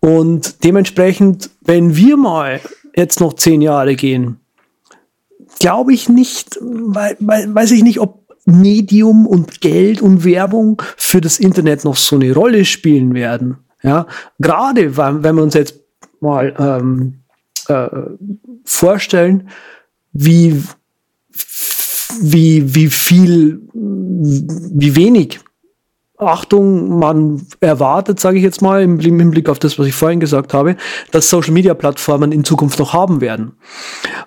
[0.01, 2.61] Und dementsprechend, wenn wir mal
[2.97, 4.41] jetzt noch zehn Jahre gehen,
[5.59, 11.21] glaube ich nicht, weil, weil, weiß ich nicht, ob Medium und Geld und Werbung für
[11.21, 13.59] das Internet noch so eine Rolle spielen werden.
[13.83, 14.07] Ja,
[14.39, 15.81] gerade wenn wir uns jetzt
[16.21, 17.21] mal ähm,
[17.69, 17.89] äh,
[18.65, 19.49] vorstellen,
[20.13, 20.63] wie
[22.21, 25.41] wie wie viel wie wenig
[26.17, 30.21] Achtung, man erwartet, sage ich jetzt mal, im, im, Blick auf das, was ich vorhin
[30.21, 30.77] gesagt habe,
[31.11, 33.57] dass Social-Media-Plattformen in Zukunft noch haben werden.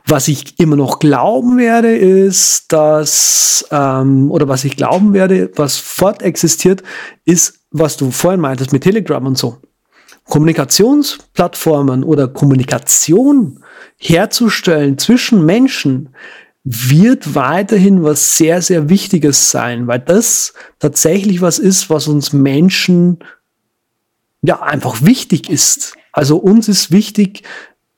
[0.05, 5.77] Was ich immer noch glauben werde, ist, dass, ähm, oder was ich glauben werde, was
[5.77, 6.83] fort existiert,
[7.23, 9.57] ist, was du vorhin meintest mit Telegram und so.
[10.25, 13.63] Kommunikationsplattformen oder Kommunikation
[13.97, 16.09] herzustellen zwischen Menschen,
[16.69, 23.19] wird weiterhin was sehr, sehr Wichtiges sein, weil das tatsächlich was ist, was uns Menschen
[24.41, 25.95] ja einfach wichtig ist.
[26.11, 27.43] Also uns ist wichtig,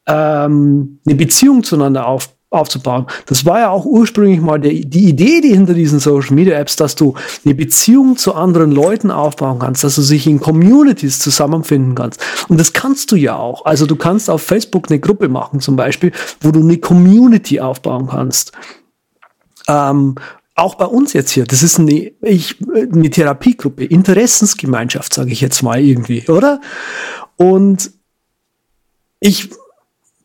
[0.05, 3.06] ähm, eine Beziehung zueinander auf, aufzubauen.
[3.28, 6.76] Das war ja auch ursprünglich mal der, die Idee, die hinter diesen Social Media Apps,
[6.76, 7.14] dass du
[7.45, 12.22] eine Beziehung zu anderen Leuten aufbauen kannst, dass du sich in Communities zusammenfinden kannst.
[12.47, 13.66] Und das kannst du ja auch.
[13.66, 18.08] Also du kannst auf Facebook eine Gruppe machen zum Beispiel, wo du eine Community aufbauen
[18.08, 18.52] kannst.
[19.68, 20.16] Ähm,
[20.56, 25.62] auch bei uns jetzt hier, das ist eine, ich, eine Therapiegruppe, Interessensgemeinschaft, sage ich jetzt
[25.62, 26.60] mal irgendwie, oder?
[27.38, 27.91] Und
[29.20, 29.52] ich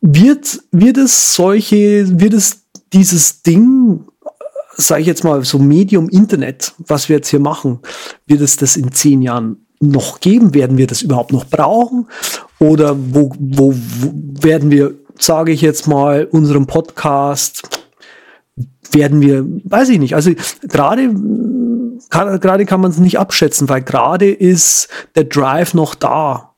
[0.05, 4.05] wird, wird es solche, wird es dieses Ding,
[4.75, 7.79] sage ich jetzt mal, so Medium Internet, was wir jetzt hier machen,
[8.27, 10.53] wird es das in zehn Jahren noch geben?
[10.53, 12.07] Werden wir das überhaupt noch brauchen?
[12.59, 17.81] Oder wo, wo, wo werden wir, sage ich jetzt mal, unserem Podcast,
[18.91, 20.31] werden wir, weiß ich nicht, also
[20.61, 21.13] gerade
[22.09, 26.54] gerade kann man es nicht abschätzen, weil gerade ist der Drive noch da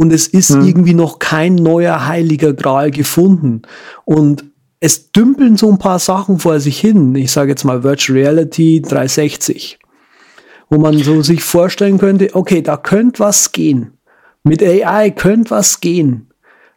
[0.00, 0.66] und es ist mhm.
[0.66, 3.60] irgendwie noch kein neuer heiliger Gral gefunden.
[4.06, 4.46] Und
[4.80, 7.14] es dümpeln so ein paar Sachen vor sich hin.
[7.16, 9.78] Ich sage jetzt mal Virtual Reality 360,
[10.70, 13.98] wo man so sich vorstellen könnte, okay, da könnte was gehen.
[14.42, 16.30] Mit AI könnte was gehen.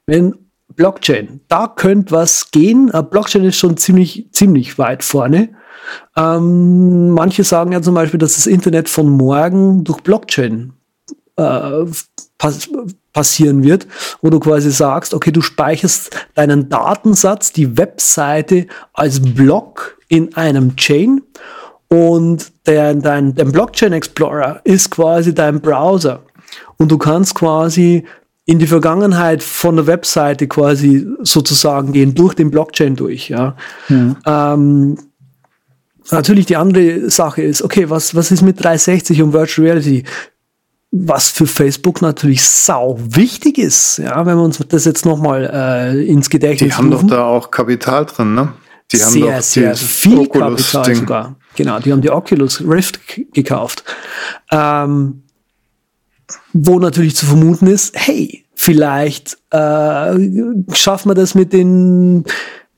[0.06, 0.36] Wenn
[0.76, 2.92] Blockchain, da könnte was gehen.
[3.10, 5.48] Blockchain ist schon ziemlich, ziemlich weit vorne.
[6.18, 10.74] Ähm, manche sagen ja zum Beispiel, dass das Internet von morgen durch Blockchain
[11.38, 11.86] äh,
[12.38, 12.70] pass
[13.14, 13.86] passieren wird,
[14.22, 20.76] wo du quasi sagst, okay, du speicherst deinen Datensatz, die Webseite als Block in einem
[20.76, 21.22] Chain
[21.90, 26.24] und der, dein, dein Blockchain Explorer ist quasi dein Browser
[26.78, 28.04] und du kannst quasi
[28.46, 33.56] in die Vergangenheit von der Webseite quasi sozusagen gehen, durch den Blockchain durch, ja.
[33.90, 34.54] ja.
[34.54, 34.98] Ähm,
[36.12, 40.04] natürlich die andere Sache ist, okay, was, was ist mit 360 und Virtual Reality?
[40.96, 46.06] Was für Facebook natürlich sau wichtig ist, ja, wenn wir uns das jetzt nochmal äh,
[46.06, 47.08] ins Gedächtnis Die haben rufen.
[47.08, 48.54] doch da auch Kapital drin, ne?
[48.92, 50.96] Die haben sehr, doch sehr viel Oculus Kapital Ding.
[50.96, 51.36] sogar.
[51.56, 53.00] Genau, die haben die Oculus Rift
[53.34, 53.84] gekauft.
[54.52, 55.24] Ähm,
[56.54, 60.16] wo natürlich zu vermuten ist, hey, vielleicht äh,
[60.74, 62.24] schaffen wir das mit den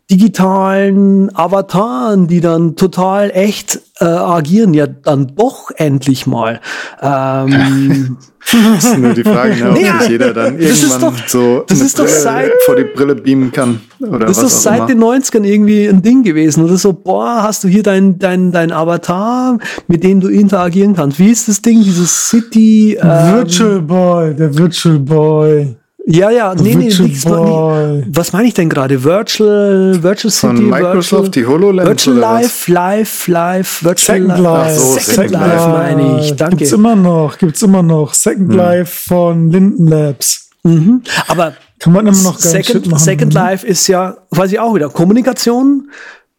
[0.09, 6.61] digitalen Avataren, die dann total echt äh, agieren, ja dann doch endlich mal.
[7.01, 8.17] Ähm,
[8.75, 11.81] das ist nur die Frage, ne, ob ja, sich jeder dann irgendwann doch, so das
[11.81, 13.81] ist doch seit, vor die Brille beamen kann.
[13.99, 15.11] Oder das ist doch seit immer.
[15.11, 16.63] den 90ern irgendwie ein Ding gewesen.
[16.63, 21.17] Oder so, boah, hast du hier dein, dein, dein Avatar, mit dem du interagieren kannst.
[21.17, 22.95] Wie ist das Ding, dieses City?
[23.01, 25.75] Ähm, Virtual Boy, der Virtual Boy.
[26.07, 27.25] Ja, ja, nee, nee, nichts.
[27.25, 29.03] Was meine ich denn gerade?
[29.03, 34.79] Virtual, Virtual City, Von Microsoft, Virtual, die HoloLens Virtual Life, Live, Live, Virtual Second Life.
[34.79, 36.35] So, Second, Second Life, Life meine ich.
[36.35, 36.57] Danke.
[36.57, 38.13] Gibt's immer noch, gibt's immer noch.
[38.13, 38.55] Second hm.
[38.57, 40.49] Life von Linden Labs.
[40.61, 41.01] Mhm.
[41.27, 43.39] Aber kann man immer noch Second, machen, Second ne?
[43.39, 45.89] Life ist ja quasi auch wieder Kommunikation,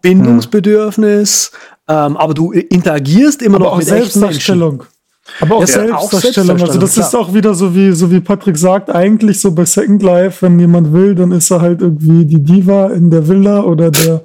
[0.01, 1.51] Bindungsbedürfnis,
[1.89, 1.97] hm.
[1.97, 4.81] ähm, aber du interagierst immer aber noch mit echten Menschen.
[5.41, 6.61] Aber auch, ja, Selbstdarstellung.
[6.61, 7.07] Also das klar.
[7.07, 10.59] ist auch wieder so wie, so wie Patrick sagt, eigentlich so bei Second Life, wenn
[10.59, 14.23] jemand will, dann ist er halt irgendwie die Diva in der Villa oder der,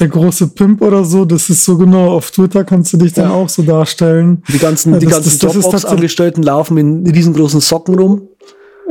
[0.00, 1.24] der große Pimp oder so.
[1.24, 2.12] Das ist so genau.
[2.12, 3.34] Auf Twitter kannst du dich dann ja.
[3.34, 4.42] auch so darstellen.
[4.48, 8.28] Die ganzen, die das, ganzen Dropbox-Angestellten laufen in riesengroßen Socken rum.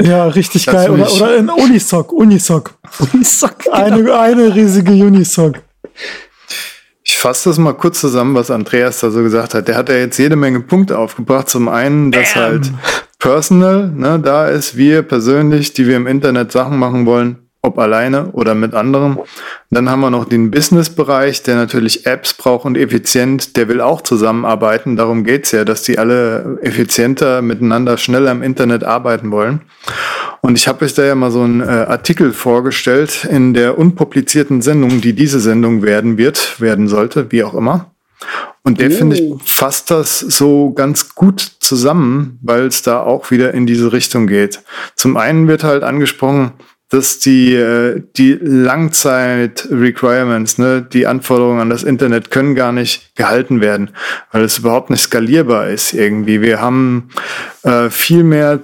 [0.01, 0.89] Ja, richtig geil.
[0.89, 2.73] Oder, oder in Unisock, Unisock.
[3.13, 3.59] Unisock.
[3.59, 3.75] Genau.
[3.75, 5.61] Eine, eine riesige Unisock.
[7.03, 9.67] Ich fasse das mal kurz zusammen, was Andreas da so gesagt hat.
[9.67, 11.49] Der hat ja jetzt jede Menge Punkte aufgebracht.
[11.49, 12.43] Zum einen, dass Bam.
[12.43, 12.71] halt
[13.19, 18.29] personal, ne, da ist wir persönlich, die wir im Internet Sachen machen wollen, ob alleine
[18.33, 19.19] oder mit anderen.
[19.69, 24.01] Dann haben wir noch den Business-Bereich, der natürlich Apps braucht und effizient, der will auch
[24.01, 24.97] zusammenarbeiten.
[24.97, 29.61] Darum geht's ja, dass die alle effizienter miteinander schneller im Internet arbeiten wollen.
[30.41, 34.61] Und ich habe euch da ja mal so einen äh, Artikel vorgestellt in der unpublizierten
[34.61, 37.93] Sendung, die diese Sendung werden wird, werden sollte, wie auch immer.
[38.63, 38.93] Und der, oh.
[38.93, 43.93] finde ich, fasst das so ganz gut zusammen, weil es da auch wieder in diese
[43.93, 44.61] Richtung geht.
[44.95, 46.51] Zum einen wird halt angesprochen,
[46.93, 53.61] dass die, äh, die Langzeit-Requirements, ne, die Anforderungen an das Internet können gar nicht gehalten
[53.61, 53.89] werden,
[54.31, 56.41] weil es überhaupt nicht skalierbar ist irgendwie.
[56.41, 57.09] Wir haben
[57.63, 58.59] äh, viel mehr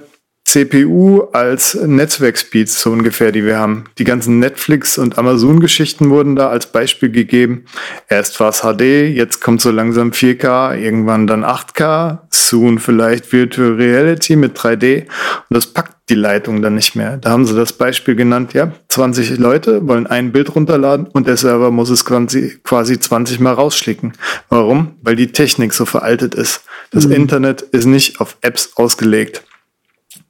[0.50, 3.84] CPU als Netzwerkspeeds so ungefähr, die wir haben.
[3.98, 7.66] Die ganzen Netflix- und Amazon-Geschichten wurden da als Beispiel gegeben.
[8.08, 13.74] Erst war es HD, jetzt kommt so langsam 4K, irgendwann dann 8K, soon vielleicht Virtual
[13.74, 15.02] Reality mit 3D.
[15.02, 15.10] Und
[15.50, 17.18] das packt die Leitung dann nicht mehr.
[17.18, 21.36] Da haben sie das Beispiel genannt, ja, 20 Leute wollen ein Bild runterladen und der
[21.36, 24.14] Server muss es quasi, quasi 20 mal rausschlicken.
[24.48, 24.96] Warum?
[25.02, 26.64] Weil die Technik so veraltet ist.
[26.90, 27.12] Das mhm.
[27.12, 29.44] Internet ist nicht auf Apps ausgelegt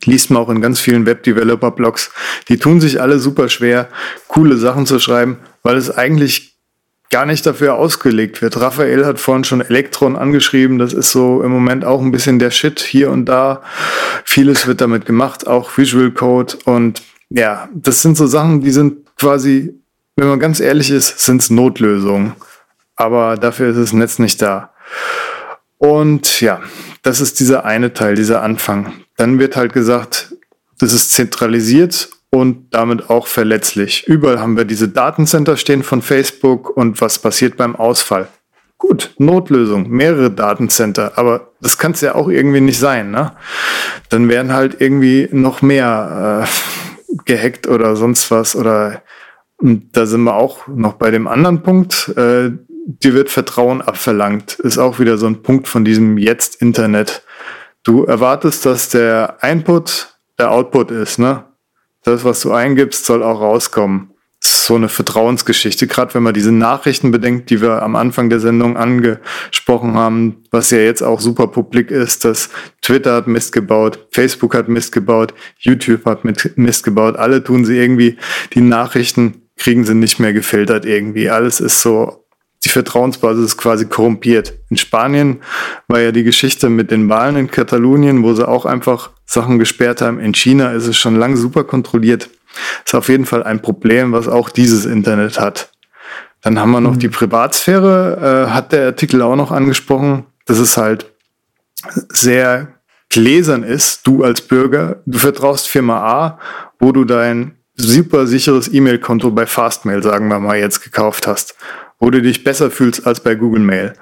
[0.04, 2.10] liest man auch in ganz vielen Web-Developer-Blogs.
[2.48, 3.88] Die tun sich alle super schwer,
[4.28, 6.50] coole Sachen zu schreiben, weil es eigentlich
[7.10, 8.60] gar nicht dafür ausgelegt wird.
[8.60, 10.78] Raphael hat vorhin schon Electron angeschrieben.
[10.78, 13.62] Das ist so im Moment auch ein bisschen der Shit hier und da.
[14.24, 16.56] Vieles wird damit gemacht, auch Visual Code.
[16.64, 19.74] Und ja, das sind so Sachen, die sind quasi,
[20.16, 22.34] wenn man ganz ehrlich ist, sind es Notlösungen.
[22.94, 24.72] Aber dafür ist das Netz nicht da.
[25.78, 26.60] Und ja,
[27.02, 28.92] das ist dieser eine Teil, dieser Anfang.
[29.20, 30.34] Dann wird halt gesagt,
[30.78, 34.06] das ist zentralisiert und damit auch verletzlich.
[34.06, 38.28] Überall haben wir diese Datencenter stehen von Facebook und was passiert beim Ausfall?
[38.78, 43.10] Gut, Notlösung, mehrere Datencenter, aber das kann es ja auch irgendwie nicht sein.
[43.10, 43.32] Ne?
[44.08, 49.02] Dann werden halt irgendwie noch mehr äh, gehackt oder sonst was oder
[49.58, 52.08] und da sind wir auch noch bei dem anderen Punkt.
[52.16, 52.52] Äh,
[52.86, 54.54] dir wird Vertrauen abverlangt.
[54.60, 57.22] Ist auch wieder so ein Punkt von diesem Jetzt-Internet.
[57.82, 61.44] Du erwartest, dass der Input der Output ist, ne?
[62.02, 64.10] Das, was du eingibst, soll auch rauskommen.
[64.42, 68.78] So eine Vertrauensgeschichte, gerade wenn man diese Nachrichten bedenkt, die wir am Anfang der Sendung
[68.78, 72.48] angesprochen haben, was ja jetzt auch super publik ist, dass
[72.80, 77.76] Twitter hat Mist gebaut, Facebook hat Mist gebaut, YouTube hat Mist gebaut, alle tun sie
[77.76, 78.16] irgendwie,
[78.54, 81.28] die Nachrichten kriegen sie nicht mehr gefiltert irgendwie.
[81.28, 82.24] Alles ist so
[82.64, 84.52] die Vertrauensbasis ist quasi korrumpiert.
[84.68, 85.40] In Spanien
[85.88, 90.02] war ja die Geschichte mit den Wahlen in Katalonien, wo sie auch einfach Sachen gesperrt
[90.02, 90.20] haben.
[90.20, 92.28] In China ist es schon lange super kontrolliert.
[92.84, 95.72] Ist auf jeden Fall ein Problem, was auch dieses Internet hat.
[96.42, 96.98] Dann haben wir noch mhm.
[96.98, 101.06] die Privatsphäre, äh, hat der Artikel auch noch angesprochen, dass es halt
[102.08, 102.68] sehr
[103.08, 105.00] gläsern ist, du als Bürger.
[105.06, 106.38] Du vertraust Firma A,
[106.78, 111.54] wo du dein super sicheres E-Mail-Konto bei Fastmail, sagen wir mal, jetzt gekauft hast
[112.00, 113.92] wo du dich besser fühlst als bei Google Mail.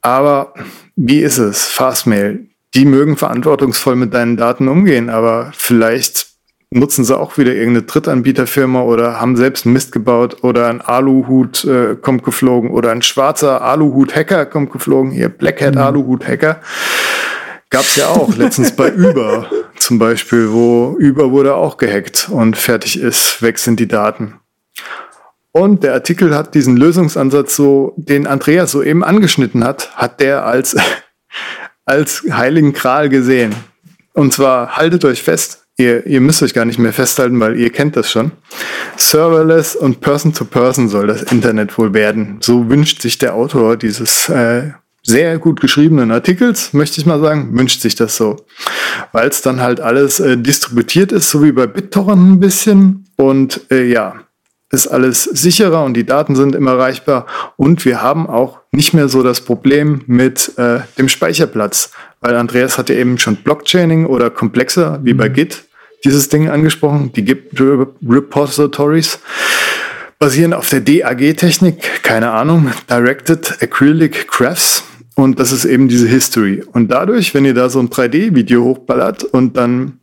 [0.00, 0.54] Aber
[0.94, 1.66] wie ist es?
[1.66, 2.46] Fastmail.
[2.74, 6.26] Die mögen verantwortungsvoll mit deinen Daten umgehen, aber vielleicht
[6.70, 11.96] nutzen sie auch wieder irgendeine Drittanbieterfirma oder haben selbst Mist gebaut oder ein Aluhut äh,
[11.96, 15.10] kommt geflogen oder ein schwarzer Aluhut-Hacker kommt geflogen.
[15.10, 15.80] Hier, Blackhead mhm.
[15.80, 16.60] Aluhut-Hacker.
[17.70, 23.00] Gab's ja auch letztens bei Uber zum Beispiel, wo Uber wurde auch gehackt und fertig
[23.00, 24.34] ist, weg sind die Daten.
[25.56, 30.76] Und der Artikel hat diesen Lösungsansatz so, den Andreas soeben angeschnitten hat, hat der als,
[31.86, 33.54] als heiligen Kral gesehen.
[34.12, 37.70] Und zwar, haltet euch fest, ihr, ihr müsst euch gar nicht mehr festhalten, weil ihr
[37.70, 38.32] kennt das schon.
[38.98, 42.36] Serverless und Person-to-Person -Person soll das Internet wohl werden.
[42.42, 47.56] So wünscht sich der Autor dieses äh, sehr gut geschriebenen Artikels, möchte ich mal sagen,
[47.56, 48.44] wünscht sich das so.
[49.12, 53.06] Weil es dann halt alles äh, distributiert ist, so wie bei BitTorrent ein bisschen.
[53.16, 54.25] Und äh, ja,
[54.70, 57.26] ist alles sicherer und die Daten sind immer erreichbar.
[57.56, 61.92] Und wir haben auch nicht mehr so das Problem mit äh, dem Speicherplatz.
[62.20, 65.34] Weil Andreas hatte eben schon Blockchaining oder komplexer, wie bei mhm.
[65.34, 65.64] Git,
[66.04, 69.20] dieses Ding angesprochen, die Git-Repositories
[70.18, 74.84] basieren auf der DAG-Technik, keine Ahnung, Directed Acrylic Graphs.
[75.14, 76.62] Und das ist eben diese History.
[76.72, 80.00] Und dadurch, wenn ihr da so ein 3D-Video hochballert und dann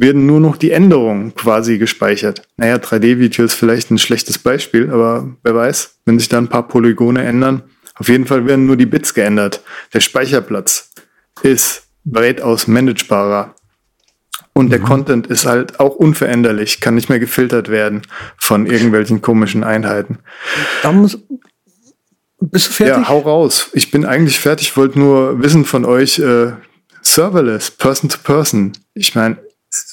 [0.00, 2.42] werden nur noch die Änderungen quasi gespeichert.
[2.56, 6.66] Naja, 3D-Video ist vielleicht ein schlechtes Beispiel, aber wer weiß, wenn sich da ein paar
[6.66, 7.62] Polygone ändern.
[7.96, 9.62] Auf jeden Fall werden nur die Bits geändert.
[9.92, 10.90] Der Speicherplatz
[11.42, 13.54] ist weitaus managebarer.
[14.54, 14.70] Und mhm.
[14.70, 18.02] der Content ist halt auch unveränderlich, kann nicht mehr gefiltert werden
[18.38, 20.18] von irgendwelchen komischen Einheiten.
[20.82, 21.18] Da muss,
[22.40, 23.02] bist du fertig?
[23.02, 23.68] Ja, hau raus.
[23.74, 26.52] Ich bin eigentlich fertig, wollte nur wissen von euch, äh,
[27.02, 28.72] Serverless, Person to Person.
[28.94, 29.38] Ich meine,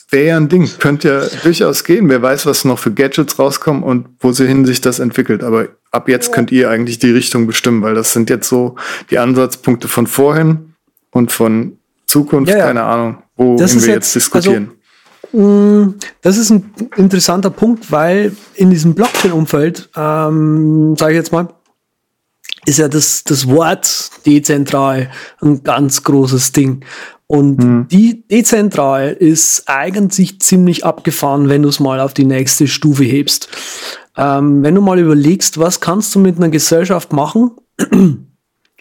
[0.09, 0.69] wäre ja ein Ding.
[0.80, 2.09] Könnte ja durchaus gehen.
[2.09, 5.43] Wer weiß, was noch für Gadgets rauskommen und wo sie hin sich das entwickelt.
[5.43, 8.75] Aber ab jetzt könnt ihr eigentlich die Richtung bestimmen, weil das sind jetzt so
[9.09, 10.73] die Ansatzpunkte von vorhin
[11.11, 12.65] und von Zukunft, ja, ja.
[12.65, 14.71] keine Ahnung, wohin wir jetzt, jetzt diskutieren.
[15.34, 21.32] Also, mm, das ist ein interessanter Punkt, weil in diesem Blockchain-Umfeld, ähm, sage ich jetzt
[21.32, 21.49] mal,
[22.65, 25.09] ist ja das, das Wort dezentral
[25.41, 26.84] ein ganz großes Ding.
[27.28, 27.88] Und mhm.
[27.89, 33.49] die dezentral ist eigentlich ziemlich abgefahren, wenn du es mal auf die nächste Stufe hebst.
[34.15, 37.51] Ähm, wenn du mal überlegst, was kannst du mit einer Gesellschaft machen?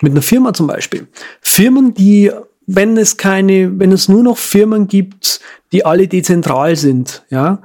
[0.01, 1.09] mit einer Firma zum Beispiel.
[1.41, 2.31] Firmen, die,
[2.67, 5.41] wenn es keine, wenn es nur noch Firmen gibt,
[5.73, 7.63] die alle dezentral sind, ja,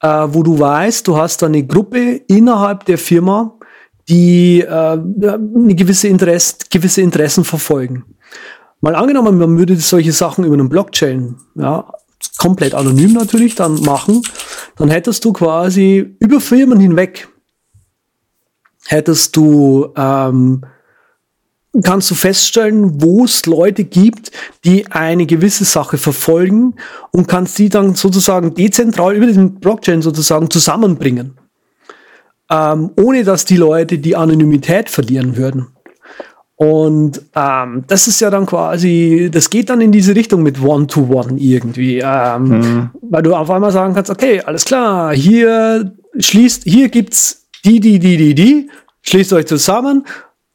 [0.00, 3.58] äh, wo du weißt, du hast da eine Gruppe innerhalb der Firma,
[4.08, 8.04] die äh, eine gewisse, Interesse, gewisse Interessen verfolgen.
[8.84, 11.90] Mal angenommen, man würde solche Sachen über einen Blockchain, ja,
[12.36, 14.20] komplett anonym natürlich, dann machen,
[14.76, 17.26] dann hättest du quasi über Firmen hinweg,
[18.84, 20.66] hättest du, ähm,
[21.82, 24.32] kannst du feststellen, wo es Leute gibt,
[24.66, 26.74] die eine gewisse Sache verfolgen
[27.10, 31.38] und kannst die dann sozusagen dezentral über den Blockchain sozusagen zusammenbringen.
[32.50, 35.73] Ähm, ohne dass die Leute die Anonymität verlieren würden.
[36.56, 41.32] Und ähm, das ist ja dann quasi, das geht dann in diese Richtung mit One-to-One
[41.32, 42.90] -One irgendwie, ähm, mhm.
[43.02, 47.98] weil du auf einmal sagen kannst, okay, alles klar, hier schließt, hier gibt's die, die,
[47.98, 48.70] die, die, die,
[49.02, 50.06] schließt euch zusammen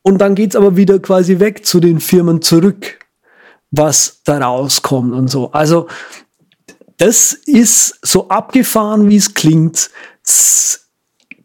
[0.01, 2.99] und dann geht's aber wieder quasi weg zu den Firmen zurück,
[3.71, 5.51] was da rauskommt und so.
[5.51, 5.87] Also
[6.95, 9.89] das ist so abgefahren, wie es klingt,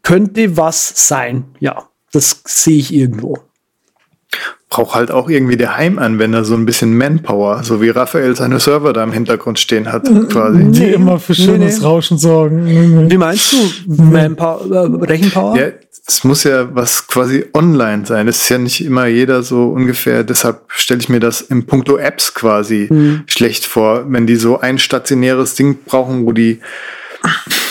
[0.01, 3.39] könnte was sein, ja, das sehe ich irgendwo
[4.75, 8.91] braucht halt auch irgendwie der Heimanwender so ein bisschen Manpower, so wie Raphael seine Server
[8.91, 10.65] da im Hintergrund stehen hat, quasi.
[10.71, 11.85] Die immer für schönes nee, nee.
[11.85, 13.09] Rauschen sorgen.
[13.09, 15.57] Wie meinst du Manpower, äh, Rechenpower?
[15.57, 15.67] Ja,
[16.05, 18.27] es muss ja was quasi online sein.
[18.27, 20.25] Es ist ja nicht immer jeder so ungefähr.
[20.25, 23.23] Deshalb stelle ich mir das im Punkto Apps quasi mhm.
[23.27, 26.59] schlecht vor, wenn die so ein stationäres Ding brauchen, wo die,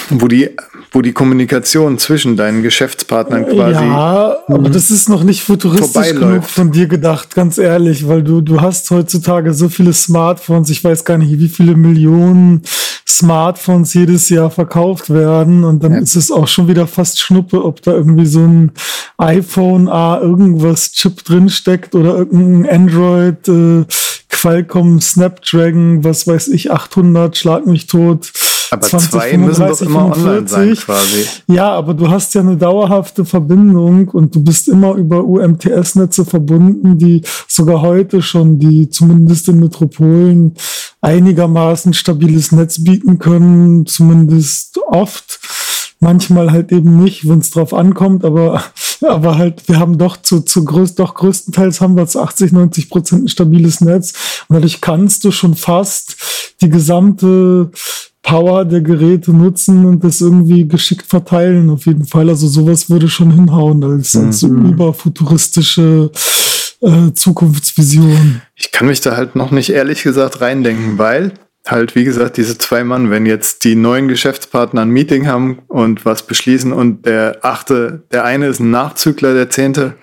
[0.08, 0.56] wo die
[0.94, 3.84] wo die Kommunikation zwischen deinen Geschäftspartnern quasi.
[3.84, 8.40] Ja, aber das ist noch nicht futuristisch genug von dir gedacht, ganz ehrlich, weil du,
[8.40, 12.62] du hast heutzutage so viele Smartphones, ich weiß gar nicht, wie viele Millionen
[13.08, 15.98] Smartphones jedes Jahr verkauft werden und dann ja.
[15.98, 18.72] ist es auch schon wieder fast Schnuppe, ob da irgendwie so ein
[19.18, 23.84] iPhone A irgendwas Chip drin steckt oder irgendein Android äh,
[24.30, 28.32] Qualcomm Snapdragon, was weiß ich, 800, schlag mich tot
[28.74, 30.24] aber 20, zwei 35, müssen doch immer 45.
[30.24, 31.26] online sein quasi.
[31.46, 36.98] Ja, aber du hast ja eine dauerhafte Verbindung und du bist immer über UMTS-Netze verbunden,
[36.98, 40.54] die sogar heute schon, die zumindest in Metropolen
[41.00, 45.40] einigermaßen stabiles Netz bieten können, zumindest oft.
[46.00, 48.62] Manchmal halt eben nicht, wenn es drauf ankommt, aber,
[49.02, 52.90] aber halt, wir haben doch zu, zu größt, doch größtenteils haben wir zu 80, 90
[52.90, 54.12] Prozent ein stabiles Netz.
[54.48, 56.16] Und dadurch kannst du schon fast
[56.60, 57.70] die gesamte
[58.24, 62.28] Power der Geräte nutzen und das irgendwie geschickt verteilen, auf jeden Fall.
[62.28, 64.72] Also sowas würde schon hinhauen als, als mhm.
[64.72, 66.10] überfuturistische
[66.80, 68.40] äh, Zukunftsvision.
[68.56, 71.34] Ich kann mich da halt noch nicht ehrlich gesagt reindenken, weil
[71.66, 76.04] halt, wie gesagt, diese zwei Mann, wenn jetzt die neuen Geschäftspartner ein Meeting haben und
[76.04, 79.94] was beschließen und der achte, der eine ist ein Nachzügler, der zehnte,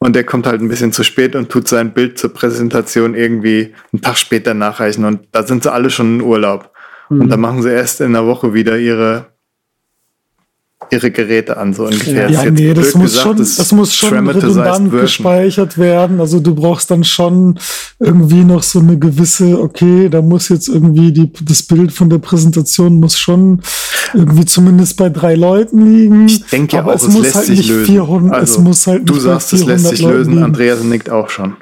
[0.00, 3.74] und der kommt halt ein bisschen zu spät und tut sein Bild zur Präsentation irgendwie
[3.92, 6.70] einen Tag später nachreichen und da sind sie alle schon in Urlaub.
[7.08, 7.20] Mhm.
[7.22, 9.26] Und dann machen sie erst in der Woche wieder ihre
[10.90, 12.30] ihre Geräte an, so ungefähr.
[12.30, 16.20] Ja, nee, das muss, gesagt, schon, das, das muss schon redundant gespeichert werden.
[16.20, 17.58] Also du brauchst dann schon
[17.98, 22.18] irgendwie noch so eine gewisse, okay, da muss jetzt irgendwie die, das Bild von der
[22.18, 23.60] Präsentation muss schon
[24.14, 26.26] irgendwie zumindest bei drei Leuten liegen.
[26.26, 27.86] Ich denke ja auch, es, es lässt halt sich lösen.
[27.86, 30.44] 400, also, es muss halt du sagst, es lässt sich lösen, liegen.
[30.44, 31.54] Andreas nickt auch schon.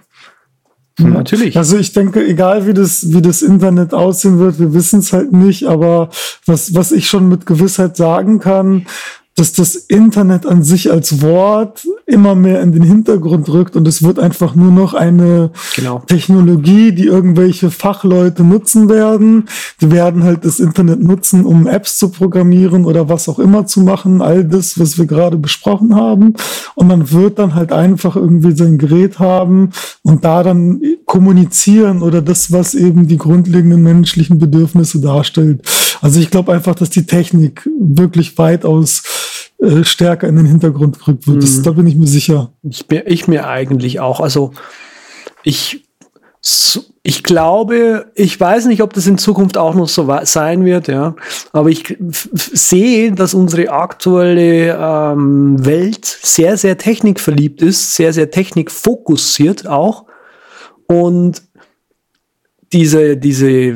[0.99, 1.12] Hm.
[1.12, 1.57] Natürlich.
[1.57, 5.32] Also ich denke, egal wie das, wie das Internet aussehen wird, wir wissen es halt
[5.32, 6.09] nicht, aber
[6.47, 8.86] was, was ich schon mit Gewissheit sagen kann,
[9.37, 14.03] dass das Internet an sich als Wort immer mehr in den Hintergrund rückt und es
[14.03, 16.03] wird einfach nur noch eine genau.
[16.07, 19.45] Technologie, die irgendwelche Fachleute nutzen werden.
[19.82, 23.80] Die werden halt das Internet nutzen, um Apps zu programmieren oder was auch immer zu
[23.80, 24.22] machen.
[24.22, 26.32] All das, was wir gerade besprochen haben.
[26.74, 29.70] Und man wird dann halt einfach irgendwie sein Gerät haben
[30.03, 35.61] und da dann kommunizieren oder das, was eben die grundlegenden menschlichen Bedürfnisse darstellt.
[36.01, 39.03] Also ich glaube einfach, dass die Technik wirklich weitaus
[39.59, 41.42] äh, stärker in den Hintergrund gerückt wird.
[41.42, 41.62] Das, mhm.
[41.62, 42.52] Da bin ich mir sicher.
[42.62, 44.20] Ich, mir, ich mir eigentlich auch.
[44.20, 44.52] Also
[45.42, 45.86] ich,
[47.02, 51.14] ich glaube, ich weiß nicht, ob das in Zukunft auch noch so sein wird, ja.
[51.52, 51.96] Aber ich
[52.32, 60.04] sehe, dass unsere aktuelle ähm, Welt sehr, sehr technikverliebt ist, sehr, sehr technikfokussiert auch.
[60.86, 61.42] Und
[62.72, 63.74] diese, diese,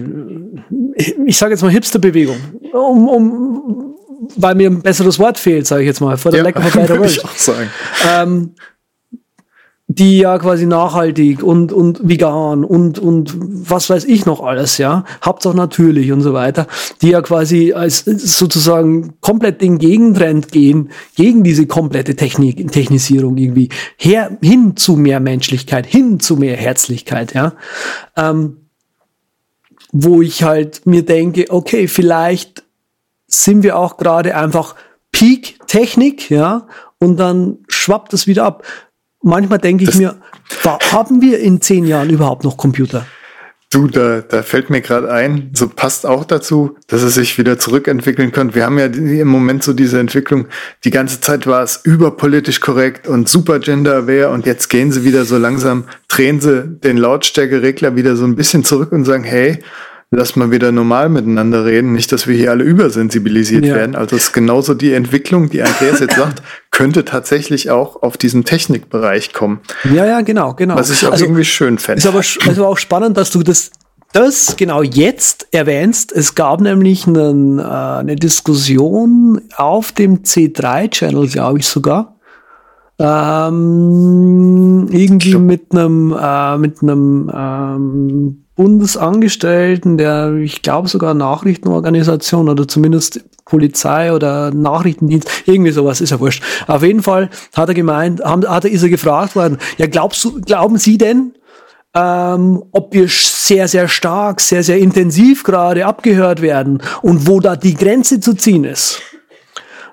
[1.24, 2.36] ich sage jetzt mal Hipster-Bewegung,
[2.72, 3.94] um, um
[4.36, 6.76] weil mir ein besseres Wort fehlt, sage ich jetzt mal, vor der ja, Lack of
[6.76, 7.70] a better Ich auch sagen.
[8.08, 8.54] Ähm,
[9.92, 15.04] die ja quasi nachhaltig und, und vegan und, und was weiß ich noch alles, ja,
[15.24, 16.68] Hauptsache natürlich und so weiter,
[17.02, 23.68] die ja quasi als sozusagen komplett den Gegentrend gehen, gegen diese komplette Technik, Technisierung irgendwie,
[23.96, 27.54] her, hin zu mehr Menschlichkeit, hin zu mehr Herzlichkeit, ja,
[28.16, 28.58] ähm,
[29.90, 32.62] wo ich halt mir denke, okay, vielleicht
[33.30, 34.74] sind wir auch gerade einfach
[35.12, 36.66] Peak-Technik, ja,
[36.98, 38.64] und dann schwappt es wieder ab.
[39.22, 40.16] Manchmal denke ich mir,
[40.92, 43.06] haben wir in zehn Jahren überhaupt noch Computer?
[43.72, 47.56] Du, da, da fällt mir gerade ein, so passt auch dazu, dass es sich wieder
[47.56, 48.56] zurückentwickeln könnte.
[48.56, 50.48] Wir haben ja im Moment so diese Entwicklung,
[50.82, 55.24] die ganze Zeit war es überpolitisch korrekt und super gender-aware und jetzt gehen sie wieder
[55.24, 59.62] so langsam, drehen sie den Lautstärkeregler wieder so ein bisschen zurück und sagen, hey,
[60.10, 63.74] lass mal wieder normal miteinander reden, nicht, dass wir hier alle übersensibilisiert ja.
[63.76, 63.94] werden.
[63.94, 68.44] Also es ist genauso die Entwicklung, die Andreas jetzt sagt, könnte tatsächlich auch auf diesen
[68.44, 69.60] Technikbereich kommen.
[69.84, 70.74] Ja, ja, genau, genau.
[70.74, 71.98] Was ich auch also, irgendwie schön fände.
[71.98, 73.70] Ist aber also auch spannend, dass du das
[74.12, 76.10] das genau jetzt erwähnst.
[76.10, 82.16] Es gab nämlich einen, äh, eine Diskussion auf dem C3-Channel, glaube ich sogar.
[82.98, 92.68] Ähm, irgendwie mit einem äh, mit einem ähm, Bundesangestellten, der, ich glaube sogar Nachrichtenorganisation oder
[92.68, 96.42] zumindest Polizei oder Nachrichtendienst, irgendwie sowas, ist ja wurscht.
[96.66, 100.42] Auf jeden Fall hat er gemeint, hat er, ist er gefragt worden, ja, glaubst du,
[100.42, 101.32] glauben Sie denn,
[101.94, 107.56] ähm, ob wir sehr, sehr stark, sehr, sehr intensiv gerade abgehört werden und wo da
[107.56, 109.00] die Grenze zu ziehen ist?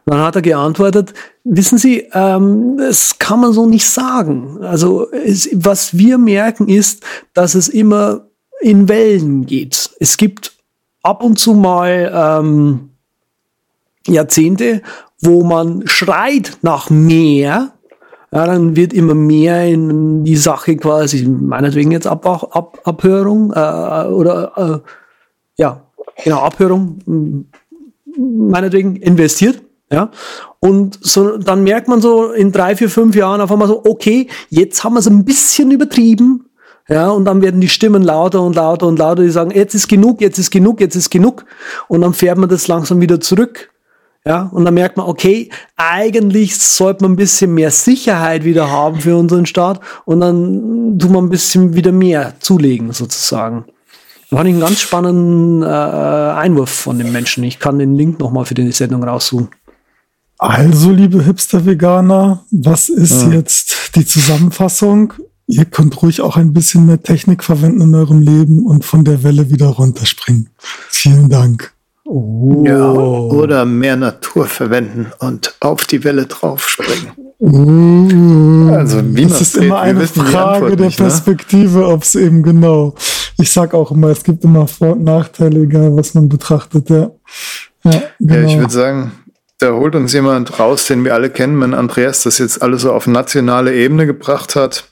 [0.06, 1.14] Dann hat er geantwortet,
[1.46, 4.58] wissen Sie, ähm, das kann man so nicht sagen.
[4.62, 8.28] Also es, was wir merken ist, dass es immer
[8.62, 9.90] in Wellen geht.
[10.00, 10.54] Es gibt
[11.04, 12.90] ab und zu mal ähm,
[14.08, 14.82] Jahrzehnte,
[15.22, 17.72] wo man schreit nach mehr,
[18.32, 24.08] ja, dann wird immer mehr in die Sache quasi, meinetwegen jetzt Ab Ab Abhörung äh,
[24.08, 25.82] oder äh, ja,
[26.24, 27.46] genau, Abhörung,
[28.18, 29.62] meinetwegen investiert.
[29.90, 30.12] Ja,
[30.60, 34.28] und so, dann merkt man so in drei, vier, fünf Jahren auf einmal so, okay,
[34.50, 36.50] jetzt haben wir es ein bisschen übertrieben.
[36.90, 39.90] Ja, und dann werden die Stimmen lauter und lauter und lauter, die sagen, jetzt ist
[39.90, 41.46] genug, jetzt ist genug, jetzt ist genug.
[41.90, 43.70] Und dann fährt man das langsam wieder zurück.
[44.26, 49.00] Ja, und dann merkt man, okay, eigentlich sollte man ein bisschen mehr Sicherheit wieder haben
[49.00, 53.66] für unseren Staat und dann tut man ein bisschen wieder mehr zulegen, sozusagen.
[54.30, 57.46] Da fand ich einen ganz spannenden äh, Einwurf von dem Menschen.
[57.46, 59.48] Ich kann den Link nochmal für die Sendung raussuchen.
[60.38, 63.30] Also, liebe Hipster-Veganer, was ist ja.
[63.30, 65.14] jetzt die Zusammenfassung?
[65.48, 69.24] Ihr könnt ruhig auch ein bisschen mehr Technik verwenden in eurem Leben und von der
[69.24, 70.50] Welle wieder runterspringen.
[70.90, 71.74] Vielen Dank.
[72.04, 72.64] Oh.
[72.66, 77.12] Ja, oder mehr Natur verwenden und auf die Welle draufspringen.
[77.40, 81.06] Uh, also wie das ist immer eine Frage der nicht, ne?
[81.06, 81.88] Perspektive, ne?
[81.88, 82.96] ob es eben genau.
[83.38, 86.90] Ich sag auch immer, es gibt immer Vor- und Nachteile, egal was man betrachtet.
[86.90, 87.12] Ja,
[87.84, 88.34] ja, genau.
[88.34, 89.12] ja ich würde sagen,
[89.60, 92.92] da holt uns jemand raus, den wir alle kennen, wenn Andreas das jetzt alles so
[92.92, 94.86] auf nationale Ebene gebracht hat.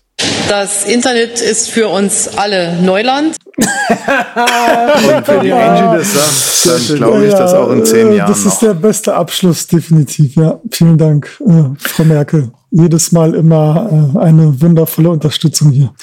[0.50, 3.36] Das Internet ist für uns alle Neuland.
[3.58, 8.30] Und für die Angie das sagt, dann glaube ich ja, das auch in zehn Jahren.
[8.30, 8.70] Das ist noch.
[8.70, 10.36] der beste Abschluss, definitiv.
[10.36, 12.52] Ja, vielen Dank, äh, Frau Merkel.
[12.70, 15.93] Jedes Mal immer äh, eine wundervolle Unterstützung hier.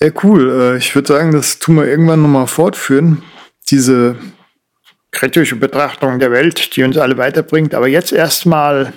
[0.00, 0.74] Ja, cool.
[0.74, 3.22] Äh, ich würde sagen, das tun wir irgendwann nochmal fortführen.
[3.70, 4.16] Diese
[5.10, 7.74] kritische Betrachtung der Welt, die uns alle weiterbringt.
[7.74, 8.92] Aber jetzt erstmal.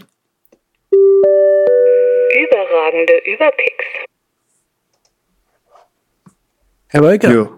[2.31, 3.85] Überragende Überpicks.
[6.95, 7.33] Herr Wolker.
[7.33, 7.49] Ja.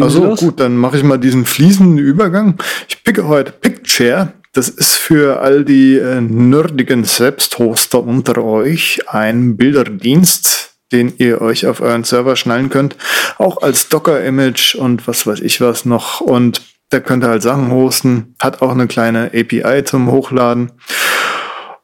[0.00, 2.58] Also gut, dann mache ich mal diesen fließenden Übergang.
[2.88, 4.32] Ich picke heute Picture.
[4.52, 11.66] Das ist für all die äh, nerdigen Selbsthoster unter euch ein Bilderdienst, den ihr euch
[11.66, 12.96] auf euren Server schnallen könnt.
[13.36, 16.20] Auch als Docker-Image und was weiß ich was noch.
[16.20, 18.34] Und der könnt ihr halt Sachen hosten.
[18.40, 20.72] Hat auch eine kleine API zum Hochladen.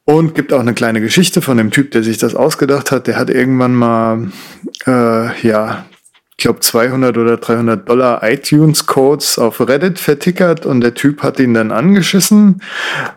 [0.06, 3.06] Und gibt auch eine kleine Geschichte von dem Typ, der sich das ausgedacht hat.
[3.06, 4.32] Der hat irgendwann mal,
[4.86, 5.86] äh, ja,
[6.44, 11.72] glaube 200 oder 300 Dollar iTunes-Codes auf Reddit vertickert und der Typ hat ihn dann
[11.72, 12.60] angeschissen.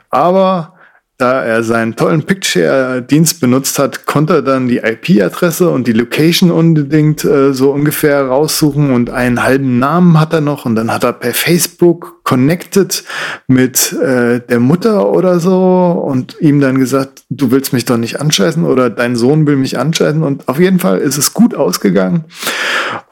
[0.09, 0.77] Aber
[1.17, 6.51] da er seinen tollen Picture-Dienst benutzt hat, konnte er dann die IP-Adresse und die Location
[6.51, 11.03] unbedingt äh, so ungefähr raussuchen und einen halben Namen hat er noch und dann hat
[11.03, 13.03] er per Facebook connected
[13.47, 18.21] mit äh, der Mutter oder so und ihm dann gesagt, du willst mich doch nicht
[18.21, 22.25] anscheißen oder dein Sohn will mich anscheißen und auf jeden Fall ist es gut ausgegangen.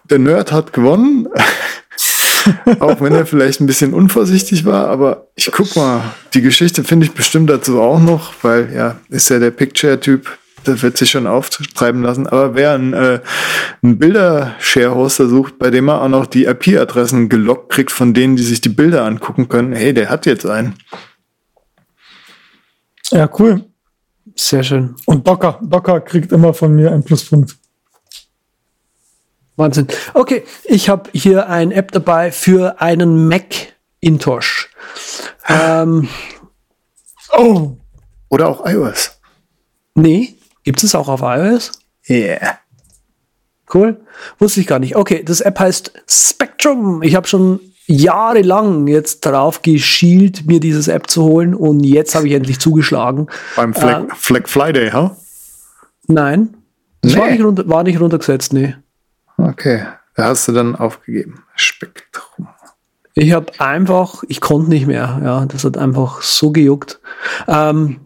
[0.10, 1.28] Der Nerd hat gewonnen.
[2.80, 6.02] auch wenn er vielleicht ein bisschen unvorsichtig war, aber ich guck mal,
[6.34, 10.82] die Geschichte finde ich bestimmt dazu auch noch, weil ja, ist ja der Picture-Typ, das
[10.82, 12.28] wird sich schon auftreiben lassen.
[12.28, 13.20] Aber wer einen, äh,
[13.82, 18.44] einen Bilder-Share-Hoster sucht, bei dem er auch noch die IP-Adressen gelockt kriegt, von denen, die
[18.44, 20.76] sich die Bilder angucken können, hey, der hat jetzt einen.
[23.12, 23.64] Ja, cool.
[24.36, 24.96] Sehr schön.
[25.06, 27.56] Und Docker, Docker kriegt immer von mir einen Pluspunkt.
[29.56, 29.88] Wahnsinn.
[30.14, 34.70] Okay, ich habe hier ein App dabei für einen Macintosh.
[35.48, 36.10] Ähm,
[37.38, 37.78] oh.
[38.30, 39.20] Oder auch iOS.
[39.94, 41.72] Nee, gibt es auch auf iOS?
[42.10, 42.60] Yeah.
[43.74, 44.02] Cool.
[44.40, 44.96] Wusste ich gar nicht.
[44.96, 47.02] Okay, das App heißt Spectrum.
[47.02, 52.28] Ich habe schon jahrelang jetzt darauf geschielt, mir dieses App zu holen und jetzt habe
[52.28, 53.28] ich endlich zugeschlagen.
[53.56, 55.12] Beim Flag, äh, Flag Friday, ha?
[55.12, 55.16] Huh?
[56.08, 56.58] Nein.
[57.02, 57.20] Das nee.
[57.20, 58.76] war, nicht runter, war nicht runtergesetzt, nee.
[59.38, 61.44] Okay, da hast du dann aufgegeben.
[61.56, 62.48] Spektrum.
[63.14, 65.22] Ich habe einfach, ich konnte nicht mehr.
[65.24, 67.00] Ja, das hat einfach so gejuckt.
[67.48, 68.02] Ähm,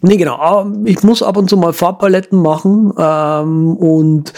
[0.00, 0.70] nee, genau.
[0.84, 4.32] Ich muss ab und zu mal Farbpaletten machen ähm, und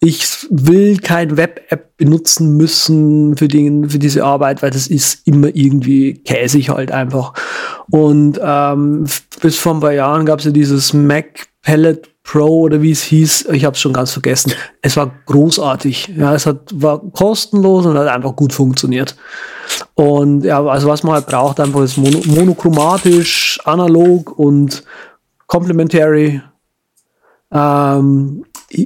[0.00, 5.48] ich will kein Web-App benutzen müssen für, den, für diese Arbeit, weil das ist immer
[5.54, 7.32] irgendwie käsig halt einfach.
[7.90, 9.06] Und ähm,
[9.40, 13.02] bis vor ein paar Jahren gab es ja dieses Mac Palette Pro oder wie es
[13.02, 14.52] hieß, ich habe es schon ganz vergessen.
[14.80, 16.14] Es war großartig.
[16.16, 19.14] Ja, es hat, war kostenlos und hat einfach gut funktioniert.
[19.94, 24.84] Und ja, also was man halt braucht, einfach ist mono monochromatisch, analog und
[25.46, 26.40] complementary.
[27.52, 28.44] Ähm,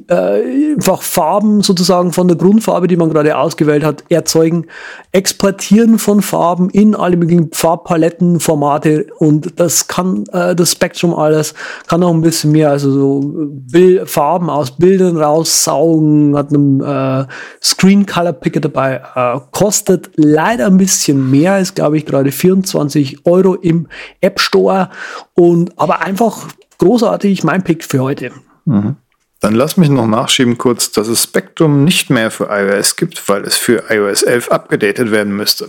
[0.09, 4.67] äh, einfach Farben sozusagen von der Grundfarbe, die man gerade ausgewählt hat, erzeugen,
[5.13, 11.55] exportieren von Farben in alle möglichen Farbpaletten, Formate und das kann äh, das Spektrum alles,
[11.87, 17.27] kann auch ein bisschen mehr, also so Bild, Farben aus Bildern raussaugen, hat einen äh,
[17.63, 23.27] Screen Color Picker dabei, äh, kostet leider ein bisschen mehr, ist glaube ich gerade 24
[23.27, 23.89] Euro im
[24.21, 24.91] App Store
[25.35, 26.47] und aber einfach
[26.79, 28.31] großartig mein Pick für heute.
[28.65, 28.97] Mhm.
[29.41, 33.45] Dann lass mich noch nachschieben kurz, dass es Spectrum nicht mehr für iOS gibt, weil
[33.45, 35.69] es für iOS 11 abgedatet werden müsste.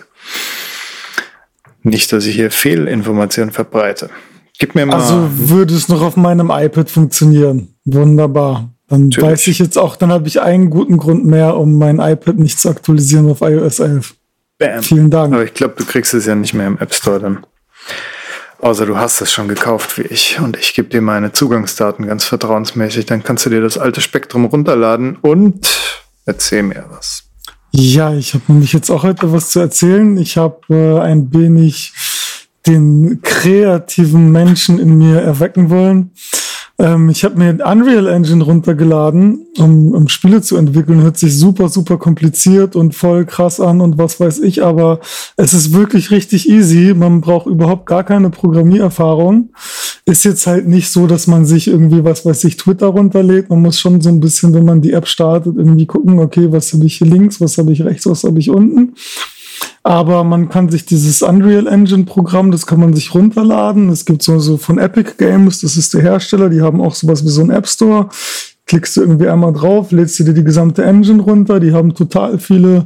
[1.84, 4.10] Nicht, dass ich hier Fehlinformationen verbreite.
[4.58, 4.96] Gib mir mal.
[4.96, 7.76] Also würde es noch auf meinem iPad funktionieren.
[7.86, 8.70] Wunderbar.
[8.88, 9.30] Dann Natürlich.
[9.30, 12.60] weiß ich jetzt auch, dann habe ich einen guten Grund mehr, um mein iPad nicht
[12.60, 14.16] zu aktualisieren auf iOS 11.
[14.58, 14.84] Bam.
[14.84, 15.34] Vielen Dank.
[15.34, 17.46] Aber ich glaube, du kriegst es ja nicht mehr im App Store dann.
[18.62, 22.26] Außer du hast es schon gekauft wie ich und ich gebe dir meine Zugangsdaten ganz
[22.26, 23.06] vertrauensmäßig.
[23.06, 25.70] Dann kannst du dir das alte Spektrum runterladen und
[26.26, 27.24] erzähl mir was.
[27.72, 30.18] Ja, ich habe nämlich jetzt auch heute was zu erzählen.
[30.18, 31.94] Ich habe äh, ein wenig
[32.68, 36.12] den kreativen Menschen in mir erwecken wollen.
[36.80, 41.02] Ähm, ich habe mir Unreal Engine runtergeladen, um, um Spiele zu entwickeln.
[41.02, 45.02] Hört sich super, super kompliziert und voll krass an und was weiß ich, aber
[45.36, 46.94] es ist wirklich richtig easy.
[46.96, 49.50] Man braucht überhaupt gar keine Programmiererfahrung.
[50.06, 53.50] Ist jetzt halt nicht so, dass man sich irgendwie, was weiß ich, Twitter runterlädt.
[53.50, 56.72] Man muss schon so ein bisschen, wenn man die App startet, irgendwie gucken, okay, was
[56.74, 58.94] habe ich hier links, was habe ich rechts, was habe ich unten.
[59.84, 63.90] Aber man kann sich dieses Unreal Engine Programm, das kann man sich runterladen.
[63.90, 67.24] Es gibt so, so von Epic Games, das ist der Hersteller, die haben auch sowas
[67.24, 68.10] wie so ein App Store.
[68.70, 71.60] Klickst du irgendwie einmal drauf, lädst du dir die gesamte Engine runter.
[71.60, 72.86] Die haben total viele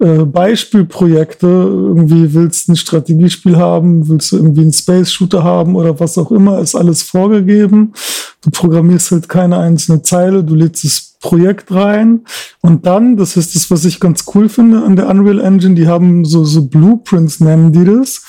[0.00, 1.46] äh, Beispielprojekte.
[1.46, 6.18] Irgendwie willst du ein Strategiespiel haben, willst du irgendwie einen Space Shooter haben oder was
[6.18, 7.92] auch immer, ist alles vorgegeben.
[8.40, 12.20] Du programmierst halt keine einzelne Zeile, du lädst es Projekt rein.
[12.60, 15.86] Und dann, das ist das, was ich ganz cool finde an der Unreal Engine, die
[15.86, 18.26] haben so, so Blueprints, nennen die das.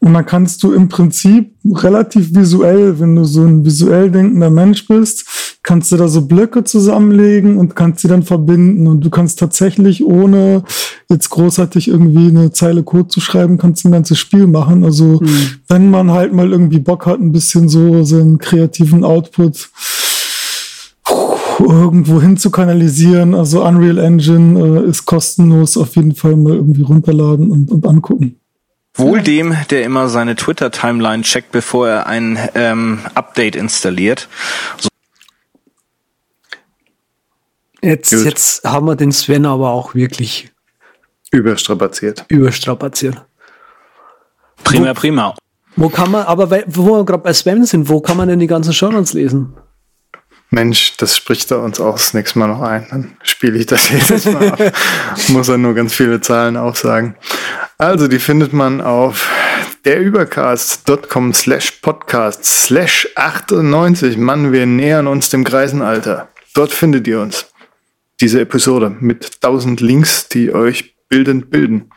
[0.00, 4.88] Und dann kannst du im Prinzip relativ visuell, wenn du so ein visuell denkender Mensch
[4.88, 5.26] bist,
[5.62, 8.86] kannst du da so Blöcke zusammenlegen und kannst sie dann verbinden.
[8.86, 10.64] Und du kannst tatsächlich, ohne
[11.10, 14.84] jetzt großartig irgendwie eine Zeile Code zu schreiben, kannst ein ganzes Spiel machen.
[14.84, 15.50] Also, mhm.
[15.68, 19.68] wenn man halt mal irgendwie Bock hat, ein bisschen so seinen kreativen Output
[21.70, 23.34] irgendwo hin zu kanalisieren.
[23.34, 28.36] Also Unreal Engine äh, ist kostenlos, auf jeden Fall mal irgendwie runterladen und, und angucken.
[28.94, 34.28] Wohl dem, der immer seine Twitter-Timeline checkt, bevor er ein ähm, Update installiert.
[34.78, 34.88] So
[37.82, 40.50] jetzt, jetzt haben wir den Sven aber auch wirklich
[41.30, 42.24] überstrapaziert.
[42.28, 43.24] Überstrapaziert.
[44.64, 45.34] Prima, wo, prima.
[45.76, 48.48] Wo kann man, aber wo wir gerade bei Sven sind, wo kann man denn die
[48.48, 49.54] ganzen Shownotes lesen?
[50.50, 52.86] Mensch, das spricht er uns auch das nächste Mal noch ein.
[52.90, 54.72] Dann spiele ich das jedes Mal ab.
[55.28, 57.14] Muss er nur ganz viele Zahlen aufsagen.
[57.78, 59.30] Also, die findet man auf
[59.84, 64.16] derübercast.com slash podcast slash 98.
[64.16, 66.28] Mann, wir nähern uns dem Greisenalter.
[66.54, 67.46] Dort findet ihr uns.
[68.20, 71.90] Diese Episode mit 1000 Links, die euch bildend bilden.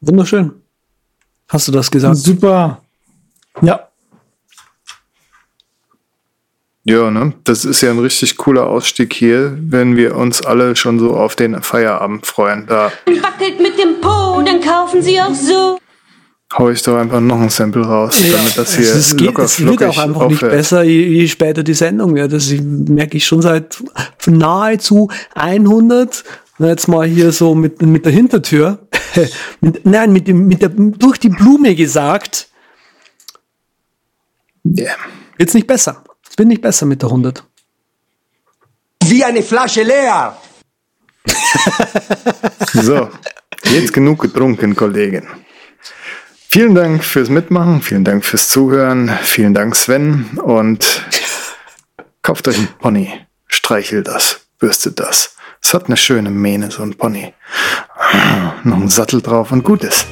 [0.00, 0.52] Wunderschön.
[1.48, 2.16] Hast du das gesagt?
[2.16, 2.82] Super.
[3.62, 3.85] Ja.
[6.88, 7.32] Ja, ne?
[7.42, 11.34] Das ist ja ein richtig cooler Ausstieg hier, wenn wir uns alle schon so auf
[11.34, 12.66] den Feierabend freuen.
[12.68, 15.78] Da wackelt mit dem Po, dann kaufen sie auch so.
[16.56, 19.44] Hau ich doch einfach noch ein Sample raus, ja, damit das hier es locker geht,
[19.46, 20.30] Es wird auch einfach aufhört.
[20.30, 22.32] nicht besser, je, je, später die Sendung wird.
[22.32, 23.82] Das merke ich schon seit
[24.26, 26.22] nahezu 100.
[26.60, 28.78] Jetzt mal hier so mit, mit der Hintertür.
[29.60, 32.48] mit, nein, mit dem, mit der, durch die Blume gesagt.
[34.64, 34.94] Yeah.
[35.36, 36.04] Jetzt nicht besser
[36.36, 37.42] bin nicht besser mit der 100.
[39.04, 40.36] Wie eine Flasche leer.
[42.72, 43.10] so,
[43.64, 45.26] jetzt genug getrunken, Kollegen.
[46.48, 51.04] Vielen Dank fürs Mitmachen, vielen Dank fürs Zuhören, vielen Dank Sven und
[52.22, 53.12] kauft euch ein Pony,
[53.46, 55.36] streichelt das, bürstet das.
[55.62, 57.34] Es hat eine schöne Mähne, so ein Pony.
[58.62, 60.06] Noch ein Sattel drauf und gut ist.